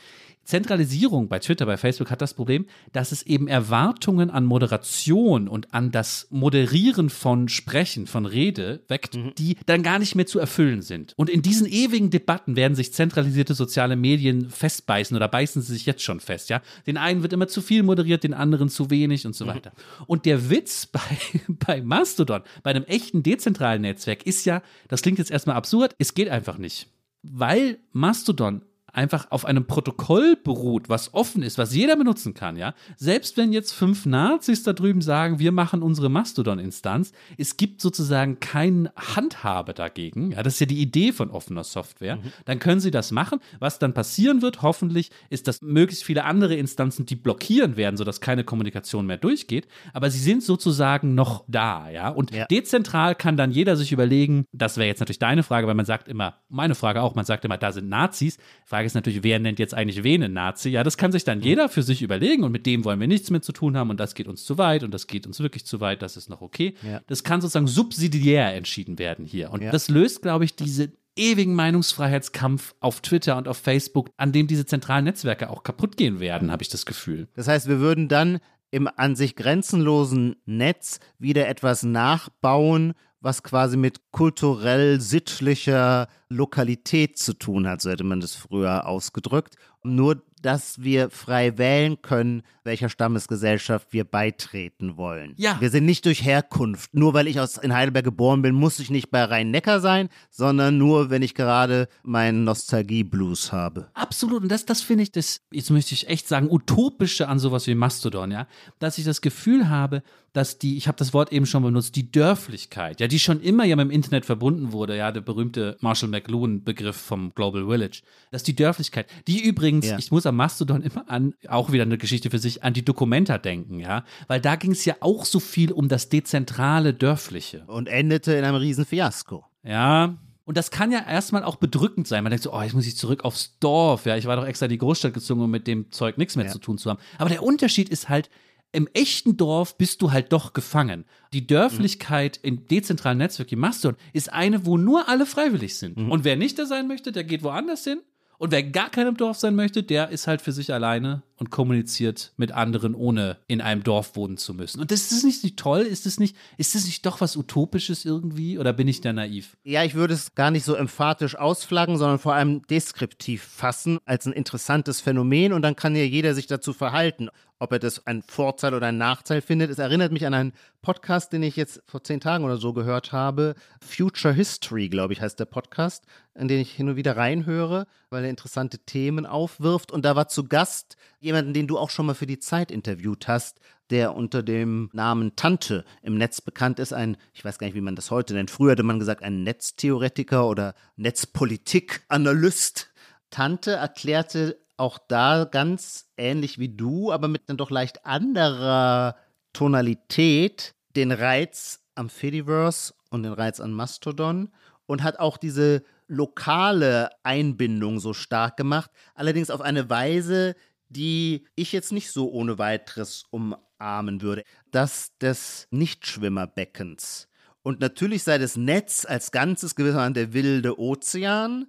[0.47, 5.75] Zentralisierung bei Twitter, bei Facebook hat das Problem, dass es eben Erwartungen an Moderation und
[5.75, 10.83] an das Moderieren von Sprechen, von Rede weckt, die dann gar nicht mehr zu erfüllen
[10.83, 11.15] sind.
[11.17, 15.85] Und in diesen ewigen Debatten werden sich zentralisierte soziale Medien festbeißen oder beißen sie sich
[15.85, 16.63] jetzt schon fest, ja.
[16.87, 19.73] Den einen wird immer zu viel moderiert, den anderen zu wenig und so weiter.
[20.07, 21.01] Und der Witz bei,
[21.49, 26.15] bei Mastodon, bei einem echten dezentralen Netzwerk ist ja, das klingt jetzt erstmal absurd, es
[26.15, 26.89] geht einfach nicht.
[27.23, 28.63] Weil Mastodon
[28.97, 32.75] einfach auf einem Protokoll beruht, was offen ist, was jeder benutzen kann, ja.
[32.97, 38.41] Selbst wenn jetzt fünf Nazis da drüben sagen, wir machen unsere Mastodon-Instanz, es gibt sozusagen
[38.41, 40.33] keinen Handhabe dagegen.
[40.33, 42.19] Ja, das ist ja die Idee von offener Software.
[42.47, 43.41] Dann können sie das machen.
[43.59, 48.21] Was dann passieren wird, hoffentlich, ist, dass möglichst viele andere Instanzen die blockieren werden, sodass
[48.21, 49.69] keine Kommunikation mehr durchgeht.
[49.93, 52.09] Aber sie sind sozusagen noch da, ja.
[52.09, 52.47] Und Ja.
[52.47, 56.09] dezentral kann dann jeder sich überlegen, das wäre jetzt natürlich deine Frage, weil man sagt
[56.09, 58.39] immer, meine Frage auch, man sagt immer, da sind Nazis.
[58.65, 60.71] Frage ist natürlich, wer nennt jetzt eigentlich wen einen Nazi?
[60.71, 61.27] Ja, das kann sich Mhm.
[61.27, 63.91] dann jeder für sich überlegen und mit dem wollen wir nichts mehr zu tun haben
[63.91, 66.31] und das geht uns zu weit und das geht uns wirklich zu weit, das ist
[66.31, 66.75] noch okay.
[66.83, 67.01] Ja.
[67.07, 69.51] Das kann sozusagen subsidiär entschieden werden hier.
[69.51, 69.71] Und Ja.
[69.71, 74.67] das löst, glaube ich, diese ewigen Meinungsfreiheitskampf auf Twitter und auf Facebook, an dem diese
[74.67, 77.29] zentralen Netzwerke auch kaputt gehen werden, habe ich das Gefühl.
[77.35, 78.39] Das heißt, wir würden dann
[78.71, 87.67] im an sich grenzenlosen Netz wieder etwas nachbauen, was quasi mit kulturell-sittlicher Lokalität zu tun
[87.67, 89.57] hat, so hätte man das früher ausgedrückt.
[89.83, 95.35] Nur, dass wir frei wählen können, welcher Stammesgesellschaft wir beitreten wollen.
[95.37, 95.57] Ja.
[95.61, 96.95] Wir sind nicht durch Herkunft.
[96.95, 100.79] Nur weil ich aus, in Heidelberg geboren bin, muss ich nicht bei Rhein-Neckar sein, sondern
[100.79, 103.89] nur, wenn ich gerade meinen Nostalgie-Blues habe.
[103.95, 104.43] Absolut.
[104.43, 107.75] Und das, das finde ich das, jetzt möchte ich echt sagen, utopische an sowas wie
[107.75, 108.47] Mastodon, ja.
[108.79, 112.13] Dass ich das Gefühl habe, dass die, ich habe das Wort eben schon benutzt, die
[112.13, 116.11] Dörflichkeit, ja, die schon immer ja mit dem Internet verbunden wurde, ja, der berühmte Marshall
[116.11, 119.99] McLuhan-Begriff vom Global Village, dass die Dörflichkeit, die übrigens, Ja.
[119.99, 123.39] ich muss am Mastodon immer an, auch wieder eine Geschichte für sich, an die Documenta
[123.39, 127.65] denken, ja, weil da ging es ja auch so viel um das dezentrale Dörfliche.
[127.67, 129.45] Und endete in einem riesen Fiasko.
[129.65, 130.17] Ja.
[130.45, 132.23] Und das kann ja erstmal auch bedrückend sein.
[132.23, 134.07] Man denkt so, oh, jetzt muss ich zurück aufs Dorf.
[134.07, 136.47] Ja, ich war doch extra in die Großstadt gezogen, um mit dem Zeug nichts mehr
[136.47, 136.53] Ja.
[136.53, 137.01] zu tun zu haben.
[137.19, 138.31] Aber der Unterschied ist halt,
[138.71, 141.05] im echten Dorf bist du halt doch gefangen.
[141.33, 145.97] Die Dörflichkeit in dezentralen Netzwerken wie Mastodon ist eine, wo nur alle freiwillig sind.
[145.97, 148.01] Und wer nicht da sein möchte, der geht woanders hin.
[148.39, 151.51] Und wer gar kein im Dorf sein möchte, der ist halt für sich alleine und
[151.51, 154.81] kommuniziert mit anderen, ohne in einem Dorf wohnen zu müssen.
[154.81, 155.81] Und das ist nicht, nicht toll?
[155.81, 158.59] Ist das nicht, ist das nicht doch was Utopisches irgendwie?
[158.59, 159.57] Oder bin ich da naiv?
[159.65, 164.27] Ja, ich würde es gar nicht so emphatisch ausflaggen, sondern vor allem deskriptiv fassen als
[164.27, 167.29] ein interessantes Phänomen und dann kann ja jeder sich dazu verhalten,
[167.59, 169.71] ob er das einen Vorteil oder einen Nachteil findet.
[169.71, 173.13] Es erinnert mich an einen Podcast, den ich jetzt vor zehn Tagen oder so gehört
[173.13, 173.55] habe.
[173.81, 178.25] Future History, glaube ich, heißt der Podcast, in den ich hin und wieder reinhöre, weil
[178.25, 179.91] er interessante Themen aufwirft.
[179.91, 180.97] Und da war zu Gast
[181.27, 183.61] jemanden, den du auch schon mal für die Zeit interviewt hast,
[183.91, 186.93] der unter dem Namen Tante im Netz bekannt ist.
[186.93, 188.51] Ein, ich weiß gar nicht, wie man das heute nennt.
[188.51, 192.91] Früher hatte man gesagt, ein Netztheoretiker oder Netzpolitik-Analyst.
[193.31, 199.17] Tante erklärte auch da ganz ähnlich wie du, aber mit einer doch leicht anderer
[199.53, 204.51] Tonalität den Reiz am Fediverse und den Reiz an Mastodon
[204.87, 210.55] und hat auch diese lokale Einbindung so stark gemacht, allerdings auf eine Weise,
[210.89, 214.43] die ich jetzt nicht so ohne weiteres umarmen würde.
[214.71, 217.29] Das des Nichtschwimmerbeckens.
[217.63, 221.67] Und natürlich sei das Netz als Ganzes gewissermaßen der wilde Ozean,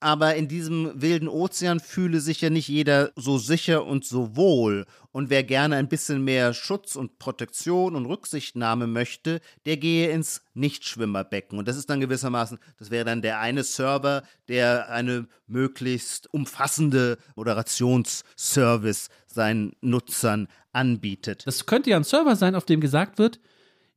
[0.00, 4.86] aber in diesem wilden Ozean fühle sich ja nicht jeder so sicher und so wohl.
[5.10, 10.42] Und wer gerne ein bisschen mehr Schutz und Protektion und Rücksichtnahme möchte, der gehe ins
[10.54, 11.58] Nichtschwimmerbecken.
[11.58, 17.18] Und das ist dann gewissermaßen, das wäre dann der eine Server, der eine möglichst umfassende
[17.34, 21.46] Moderationsservice seinen Nutzern anbietet.
[21.46, 23.40] Das könnte ja ein Server sein, auf dem gesagt wird,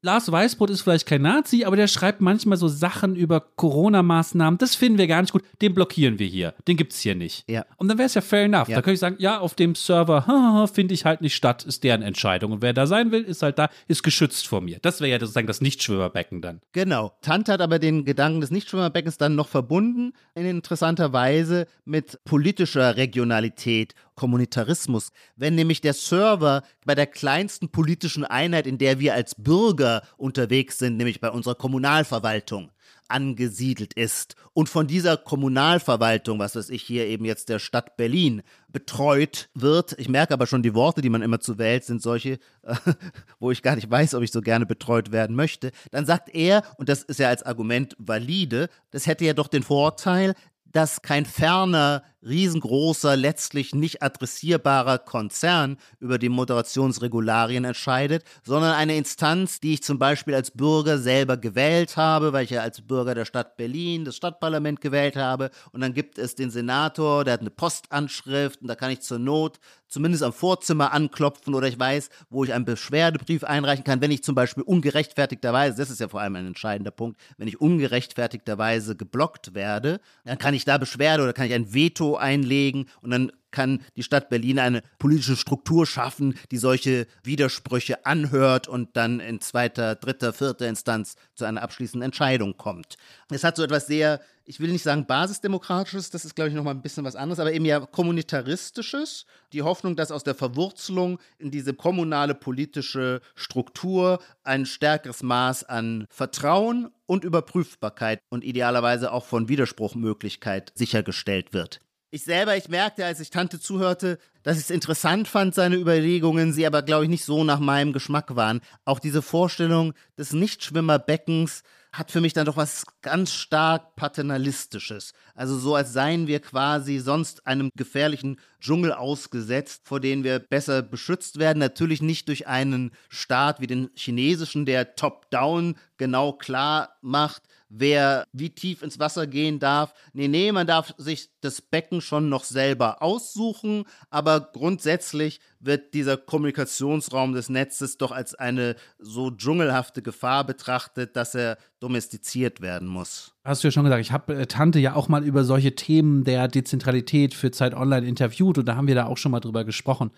[0.03, 4.73] Lars Weißbrot ist vielleicht kein Nazi, aber der schreibt manchmal so Sachen über Corona-Maßnahmen, das
[4.73, 7.47] finden wir gar nicht gut, den blockieren wir hier, den gibt es hier nicht.
[7.47, 7.65] Ja.
[7.77, 8.67] Und dann wäre es ja fair enough.
[8.67, 8.77] Ja.
[8.77, 12.01] Da könnte ich sagen, ja, auf dem Server finde ich halt nicht statt, ist deren
[12.01, 12.51] Entscheidung.
[12.51, 14.79] Und wer da sein will, ist halt da, ist geschützt vor mir.
[14.81, 16.61] Das wäre ja sozusagen das Nichtschwimmerbecken dann.
[16.71, 17.11] Genau.
[17.21, 22.97] Tante hat aber den Gedanken des Nichtschwimmerbeckens dann noch verbunden, in interessanter Weise mit politischer
[22.97, 25.11] Regionalität, Kommunitarismus.
[25.35, 30.77] Wenn nämlich der Server bei der kleinsten politischen Einheit, in der wir als Bürger unterwegs
[30.77, 32.69] sind, nämlich bei unserer Kommunalverwaltung,
[33.07, 38.43] angesiedelt ist und von dieser Kommunalverwaltung, was weiß ich hier eben jetzt der Stadt Berlin,
[38.67, 39.95] betreut wird.
[39.97, 42.75] Ich merke aber schon, die Worte, die man immer zu wählt, sind solche, äh,
[43.39, 45.71] wo ich gar nicht weiß, ob ich so gerne betreut werden möchte.
[45.89, 49.63] Dann sagt er, und das ist ja als Argument valide, das hätte ja doch den
[49.63, 50.35] Vorteil,
[50.71, 59.59] dass kein ferner, riesengroßer, letztlich nicht adressierbarer Konzern über die Moderationsregularien entscheidet, sondern eine Instanz,
[59.59, 63.25] die ich zum Beispiel als Bürger selber gewählt habe, weil ich ja als Bürger der
[63.25, 65.49] Stadt Berlin das Stadtparlament gewählt habe.
[65.71, 69.19] Und dann gibt es den Senator, der hat eine Postanschrift und da kann ich zur
[69.19, 69.59] Not
[69.91, 74.23] zumindest am Vorzimmer anklopfen oder ich weiß, wo ich einen Beschwerdebrief einreichen kann, wenn ich
[74.23, 79.53] zum Beispiel ungerechtfertigterweise, das ist ja vor allem ein entscheidender Punkt, wenn ich ungerechtfertigterweise geblockt
[79.53, 83.83] werde, dann kann ich da Beschwerde oder kann ich ein Veto einlegen und dann kann
[83.95, 89.95] die Stadt Berlin eine politische Struktur schaffen, die solche Widersprüche anhört und dann in zweiter,
[89.95, 92.95] dritter, vierter Instanz zu einer abschließenden Entscheidung kommt.
[93.29, 96.73] Es hat so etwas sehr, ich will nicht sagen basisdemokratisches, das ist glaube ich nochmal
[96.73, 99.25] ein bisschen was anderes, aber eben ja kommunitaristisches.
[99.53, 106.05] Die Hoffnung, dass aus der Verwurzelung in diese kommunale politische Struktur ein stärkeres Maß an
[106.09, 111.81] Vertrauen und Überprüfbarkeit und idealerweise auch von Widerspruchmöglichkeit sichergestellt wird.
[112.13, 116.51] Ich selber, ich merkte, als ich Tante zuhörte, dass ich es interessant fand, seine Überlegungen,
[116.51, 118.59] sie aber, glaube ich, nicht so nach meinem Geschmack waren.
[118.83, 125.13] Auch diese Vorstellung des Nichtschwimmerbeckens hat für mich dann doch was ganz stark paternalistisches.
[125.35, 130.81] Also so, als seien wir quasi sonst einem gefährlichen Dschungel ausgesetzt, vor dem wir besser
[130.81, 131.59] beschützt werden.
[131.59, 138.49] Natürlich nicht durch einen Staat wie den chinesischen, der top-down genau klar macht, wer wie
[138.49, 139.93] tief ins Wasser gehen darf.
[140.13, 146.17] Nee, nee, man darf sich das Becken schon noch selber aussuchen, aber grundsätzlich wird dieser
[146.17, 153.33] Kommunikationsraum des Netzes doch als eine so dschungelhafte Gefahr betrachtet, dass er domestiziert werden muss.
[153.45, 156.25] Hast du ja schon gesagt, ich habe äh, Tante ja auch mal über solche Themen
[156.25, 159.63] der Dezentralität für Zeit Online interviewt und da haben wir da auch schon mal drüber
[159.63, 160.11] gesprochen.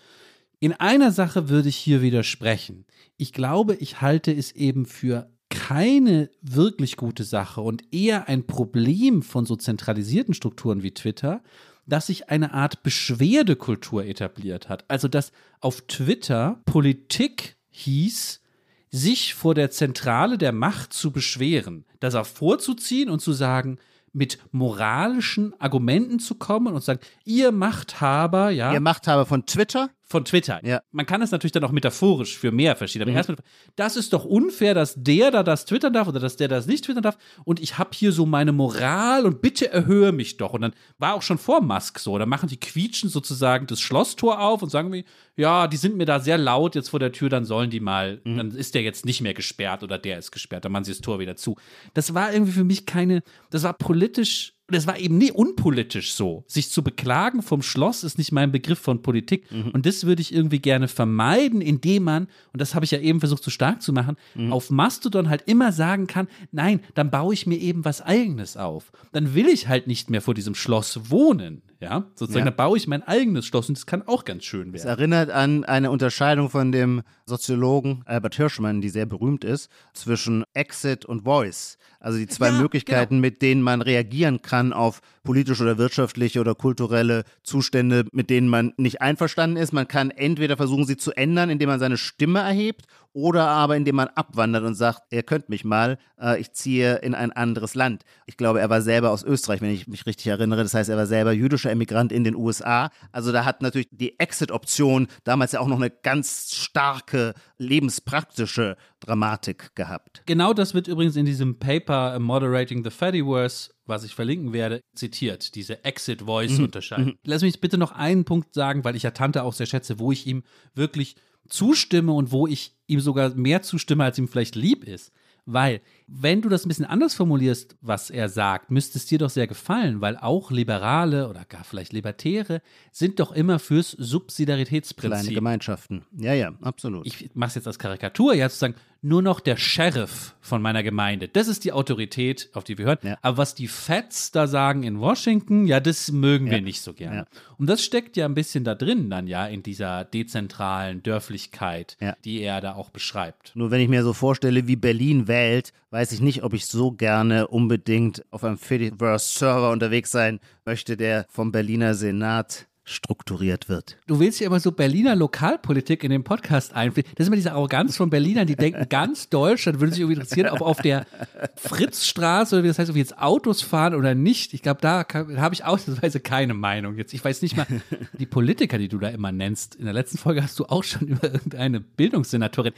[0.58, 2.86] In einer Sache würde ich hier widersprechen.
[3.16, 5.30] Ich glaube, ich halte es eben für
[5.68, 11.42] keine wirklich gute Sache und eher ein Problem von so zentralisierten Strukturen wie Twitter,
[11.86, 14.84] dass sich eine Art Beschwerdekultur etabliert hat.
[14.88, 18.42] Also, dass auf Twitter Politik hieß,
[18.90, 23.78] sich vor der Zentrale der Macht zu beschweren, das auch vorzuziehen und zu sagen,
[24.12, 28.74] mit moralischen Argumenten zu kommen und zu sagen, ihr Machthaber, ja.
[28.74, 29.88] Ihr Machthaber von Twitter?
[30.06, 30.60] Von Twitter.
[30.64, 30.82] Ja.
[30.92, 33.00] Man kann es natürlich dann auch metaphorisch für mehr verstehen.
[33.02, 33.16] Aber Mhm.
[33.16, 33.38] erstmal,
[33.74, 36.84] das ist doch unfair, dass der da das twittern darf oder dass der das nicht
[36.84, 37.16] twittern darf.
[37.44, 40.52] Und ich habe hier so meine Moral und bitte erhöhe mich doch.
[40.52, 42.18] Und dann war auch schon vor Musk so.
[42.18, 45.04] Da machen die Quietschen sozusagen das Schlosstor auf und sagen wie,
[45.36, 48.20] ja, die sind mir da sehr laut jetzt vor der Tür, dann sollen die mal,
[48.24, 48.36] Mhm.
[48.36, 51.00] dann ist der jetzt nicht mehr gesperrt oder der ist gesperrt, dann machen sie das
[51.00, 51.56] Tor wieder zu.
[51.94, 56.42] Das war irgendwie für mich keine, das war politisch das war eben nie unpolitisch so.
[56.46, 59.46] Sich zu beklagen vom Schloss ist nicht mein Begriff von Politik.
[59.72, 63.20] Und das würde ich irgendwie gerne vermeiden, indem man, und das habe ich ja eben
[63.20, 64.16] versucht so stark zu machen,
[64.50, 68.90] auf Mastodon halt immer sagen kann, nein, dann baue ich mir eben was eigenes auf.
[69.12, 71.60] Dann will ich halt nicht mehr vor diesem Schloss wohnen.
[71.84, 72.50] Ja, sozusagen, Ja.
[72.50, 74.88] dann baue ich mein eigenes Schloss und das kann auch ganz schön Es werden.
[74.98, 81.04] erinnert an eine Unterscheidung von dem Soziologen Albert Hirschmann, die sehr berühmt ist, zwischen Exit
[81.04, 81.78] und Voice.
[82.00, 86.54] Also die zwei Ja, Möglichkeiten, mit denen man reagieren kann auf politische oder wirtschaftliche oder
[86.54, 89.72] kulturelle Zustände, mit denen man nicht einverstanden ist.
[89.72, 93.94] Man kann entweder versuchen, sie zu ändern, indem man seine Stimme erhebt, oder aber indem
[93.94, 98.02] man abwandert und sagt, ihr könnt mich mal, äh, ich ziehe in ein anderes Land.
[98.26, 100.64] Ich glaube, er war selber aus Österreich, wenn ich mich richtig erinnere.
[100.64, 102.90] Das heißt, er war selber jüdischer Emigrant in den USA.
[103.12, 109.76] Also da hat natürlich die Exit-Option damals ja auch noch eine ganz starke lebenspraktische Dramatik
[109.76, 110.22] gehabt.
[110.26, 114.80] Genau das wird übrigens in diesem Paper äh, Moderating the Fediverse, was ich verlinken werde,
[114.94, 117.16] zitiert, diese Exit-Voice-Unterscheidung.
[117.24, 120.12] Lass mich bitte noch einen Punkt sagen, weil ich ja Tante auch sehr schätze, wo
[120.12, 120.42] ich ihm
[120.74, 121.16] wirklich
[121.48, 125.12] zustimme und wo ich ihm sogar mehr zustimme, als ihm vielleicht lieb ist.
[125.46, 129.30] Weil Wenn du das ein bisschen anders formulierst, was er sagt, müsste es dir doch
[129.30, 132.60] sehr gefallen, weil auch Liberale oder gar vielleicht Libertäre
[132.92, 135.20] sind doch immer fürs Subsidiaritätsprinzip.
[135.20, 136.04] Kleine Gemeinschaften.
[136.16, 137.06] Ja, ja, absolut.
[137.06, 140.82] Ich mache es jetzt als Karikatur, ja, zu sagen, nur noch der Sheriff von meiner
[140.82, 141.28] Gemeinde.
[141.28, 142.98] Das ist die Autorität, auf die wir hören.
[143.02, 143.18] Ja.
[143.20, 146.62] Aber was die Feds da sagen in Washington, ja, das mögen wir Ja.
[146.62, 147.16] nicht so gerne.
[147.16, 147.26] Ja.
[147.58, 152.40] Und das steckt ja ein bisschen da drin dann ja in dieser dezentralen Dörflichkeit, die
[152.40, 153.52] er da auch beschreibt.
[153.54, 156.90] Nur wenn ich mir so vorstelle, wie Berlin wählt, weiß ich nicht, ob ich so
[156.90, 163.96] gerne unbedingt auf einem Fediverse-Server unterwegs sein möchte, der vom Berliner Senat strukturiert wird.
[164.08, 167.12] Du willst ja immer so Berliner Lokalpolitik in den Podcast einfließen.
[167.14, 170.50] Das ist immer diese Arroganz von Berlinern, die denken, ganz Deutschland würde sich irgendwie interessieren,
[170.50, 171.06] ob auf der
[171.54, 174.52] Fritzstraße oder wie das heißt, ob wir jetzt Autos fahren oder nicht.
[174.52, 177.14] Ich glaube, da habe ich ausnahmsweise keine Meinung jetzt.
[177.14, 177.68] Ich weiß nicht mal,
[178.18, 179.76] die Politiker, die du da immer nennst.
[179.76, 182.72] In der letzten Folge hast du auch schon über irgendeine Bildungssenatorin.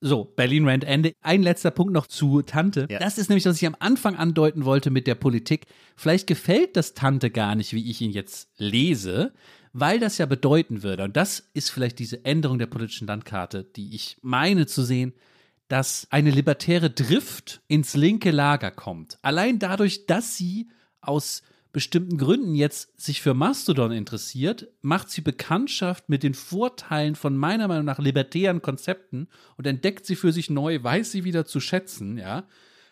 [0.00, 1.12] So, Berlin Rand Ende.
[1.22, 2.86] Ein letzter Punkt noch zu Tante.
[2.88, 2.98] Ja.
[3.00, 5.66] Das ist nämlich, was ich am Anfang andeuten wollte mit der Politik.
[5.96, 9.32] Vielleicht gefällt das Tante gar nicht, wie ich ihn jetzt lese,
[9.72, 13.94] weil das ja bedeuten würde, und das ist vielleicht diese Änderung der politischen Landkarte, die
[13.94, 15.14] ich meine zu sehen,
[15.66, 19.18] dass eine libertäre Drift ins linke Lager kommt.
[19.22, 20.68] Allein dadurch, dass sie
[21.00, 21.42] aus
[21.72, 27.68] bestimmten Gründen jetzt sich für Mastodon interessiert, macht sie Bekanntschaft mit den Vorteilen von meiner
[27.68, 32.18] Meinung nach libertären Konzepten und entdeckt sie für sich neu, weiß sie wieder zu schätzen,
[32.18, 32.44] ja.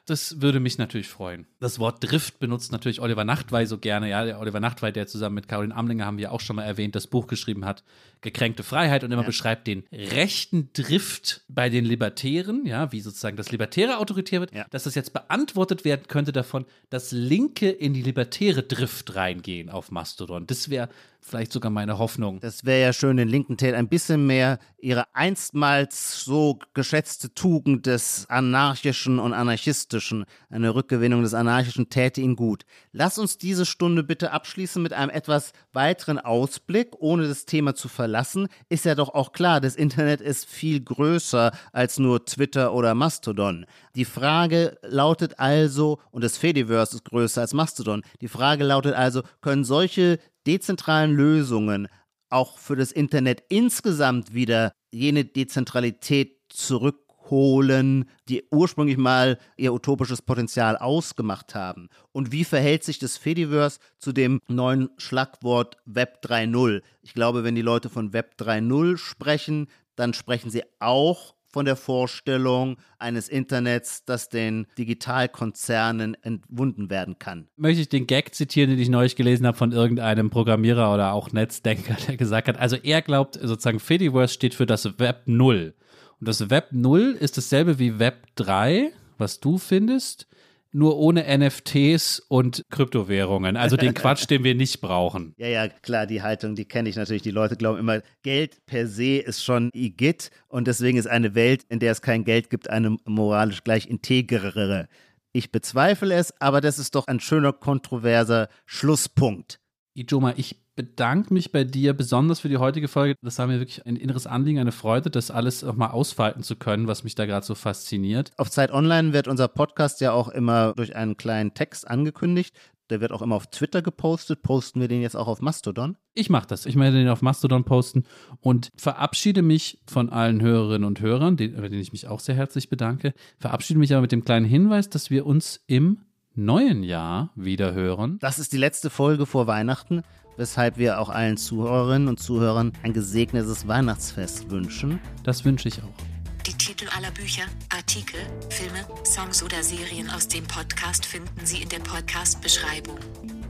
[0.07, 1.46] Das würde mich natürlich freuen.
[1.59, 4.09] Das Wort Drift benutzt natürlich Oliver Nachtwey so gerne.
[4.09, 6.94] Ja, der Oliver Nachtwey, der zusammen mit Caroline Amlinger haben wir auch schon mal erwähnt,
[6.94, 7.82] das Buch geschrieben hat,
[8.22, 13.50] Gekränkte Freiheit und immer beschreibt den rechten Drift bei den Libertären, ja, wie sozusagen das
[13.52, 14.64] Libertäre autoritär wird, Ja.
[14.70, 19.90] dass das jetzt beantwortet werden könnte davon, dass Linke in die libertäre Drift reingehen auf
[19.90, 20.46] Mastodon.
[20.46, 20.88] Das wäre
[21.27, 22.41] vielleicht sogar meine Hoffnung.
[22.41, 27.87] Das wäre ja schön, den linken Tät ein bisschen mehr ihre einstmals so geschätzte Tugend
[27.87, 32.64] des Anarchischen und Anarchistischen, eine Rückgewinnung des Anarchischen täte ihnen gut.
[32.93, 37.89] Lass uns diese Stunde bitte abschließen mit einem etwas weiteren Ausblick, ohne das Thema zu
[37.89, 38.49] verlassen.
[38.68, 43.66] Ist ja doch auch klar, das Internet ist viel größer als nur Twitter oder Mastodon.
[43.97, 49.22] Die Frage lautet also, und das Fediverse ist größer als Mastodon, die Frage lautet also,
[49.40, 51.88] können solche dezentralen Lösungen
[52.28, 60.76] auch für das Internet insgesamt wieder jene Dezentralität zurückholen, die ursprünglich mal ihr utopisches Potenzial
[60.76, 61.88] ausgemacht haben?
[62.12, 66.82] Und wie verhält sich das Fediverse zu dem neuen Schlagwort Web 3.0?
[67.01, 71.76] Ich glaube, wenn die Leute von Web 3.0 sprechen, dann sprechen sie auch von der
[71.76, 77.48] Vorstellung eines Internets, das den Digitalkonzernen entwunden werden kann.
[77.57, 81.32] möchte ich den Gag zitieren, den ich neulich gelesen habe von irgendeinem Programmierer oder auch
[81.32, 85.72] Netzdenker, der gesagt hat, also er glaubt sozusagen, Fediverse steht für das Web 0.
[86.20, 90.28] Und das Web 0 ist dasselbe wie Web 3, was du findest,
[90.77, 93.57] nur ohne NFTs und Kryptowährungen.
[93.57, 95.33] Also den Quatsch, den wir nicht brauchen.
[95.39, 97.22] Ja, ja, klar, die Haltung, die kenne ich natürlich.
[97.22, 101.64] Die Leute glauben immer, Geld per se ist schon Igitt und deswegen ist eine Welt,
[101.70, 104.89] in der es kein Geld gibt, eine moralisch gleich integrere.
[105.33, 109.61] Ich bezweifle es, aber das ist doch ein schöner, kontroverser Schlusspunkt.
[109.95, 113.16] Ijoma, ich bedanke mich bei dir besonders für die heutige Folge.
[113.22, 116.55] Das war mir wirklich ein inneres Anliegen, eine Freude, das alles auch mal ausfalten zu
[116.57, 118.31] können, was mich da gerade so fasziniert.
[118.37, 122.55] Auf Zeit Online wird unser Podcast ja auch immer durch einen kleinen Text angekündigt.
[122.89, 124.43] Der wird auch immer auf Twitter gepostet.
[124.43, 125.97] Posten wir den jetzt auch auf Mastodon?
[126.14, 126.66] Ich mache das.
[126.66, 128.05] Ich werde den auf Mastodon posten
[128.41, 132.37] und verabschiede mich von allen Hörerinnen und Hörern, den- bei denen ich mich auch sehr
[132.37, 133.12] herzlich bedanke.
[133.39, 136.03] Verabschiede mich aber mit dem kleinen Hinweis, dass wir uns im
[136.37, 138.18] neuen Jahr wieder hören.
[138.20, 140.03] Das ist die letzte Folge vor Weihnachten,
[140.37, 145.01] weshalb wir auch allen Zuhörerinnen und Zuhörern ein gesegnetes Weihnachtsfest wünschen.
[145.24, 146.05] Das wünsche ich auch.
[146.47, 148.20] Die Titel aller Bücher, Artikel,
[148.51, 152.99] Filme, Songs oder Serien aus dem Podcast finden Sie in der Podcast-Beschreibung.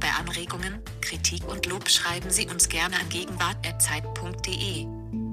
[0.01, 5.26] Bei Anregungen, Kritik und Lob schreiben Sie uns gerne an gegenwart.zeit.de.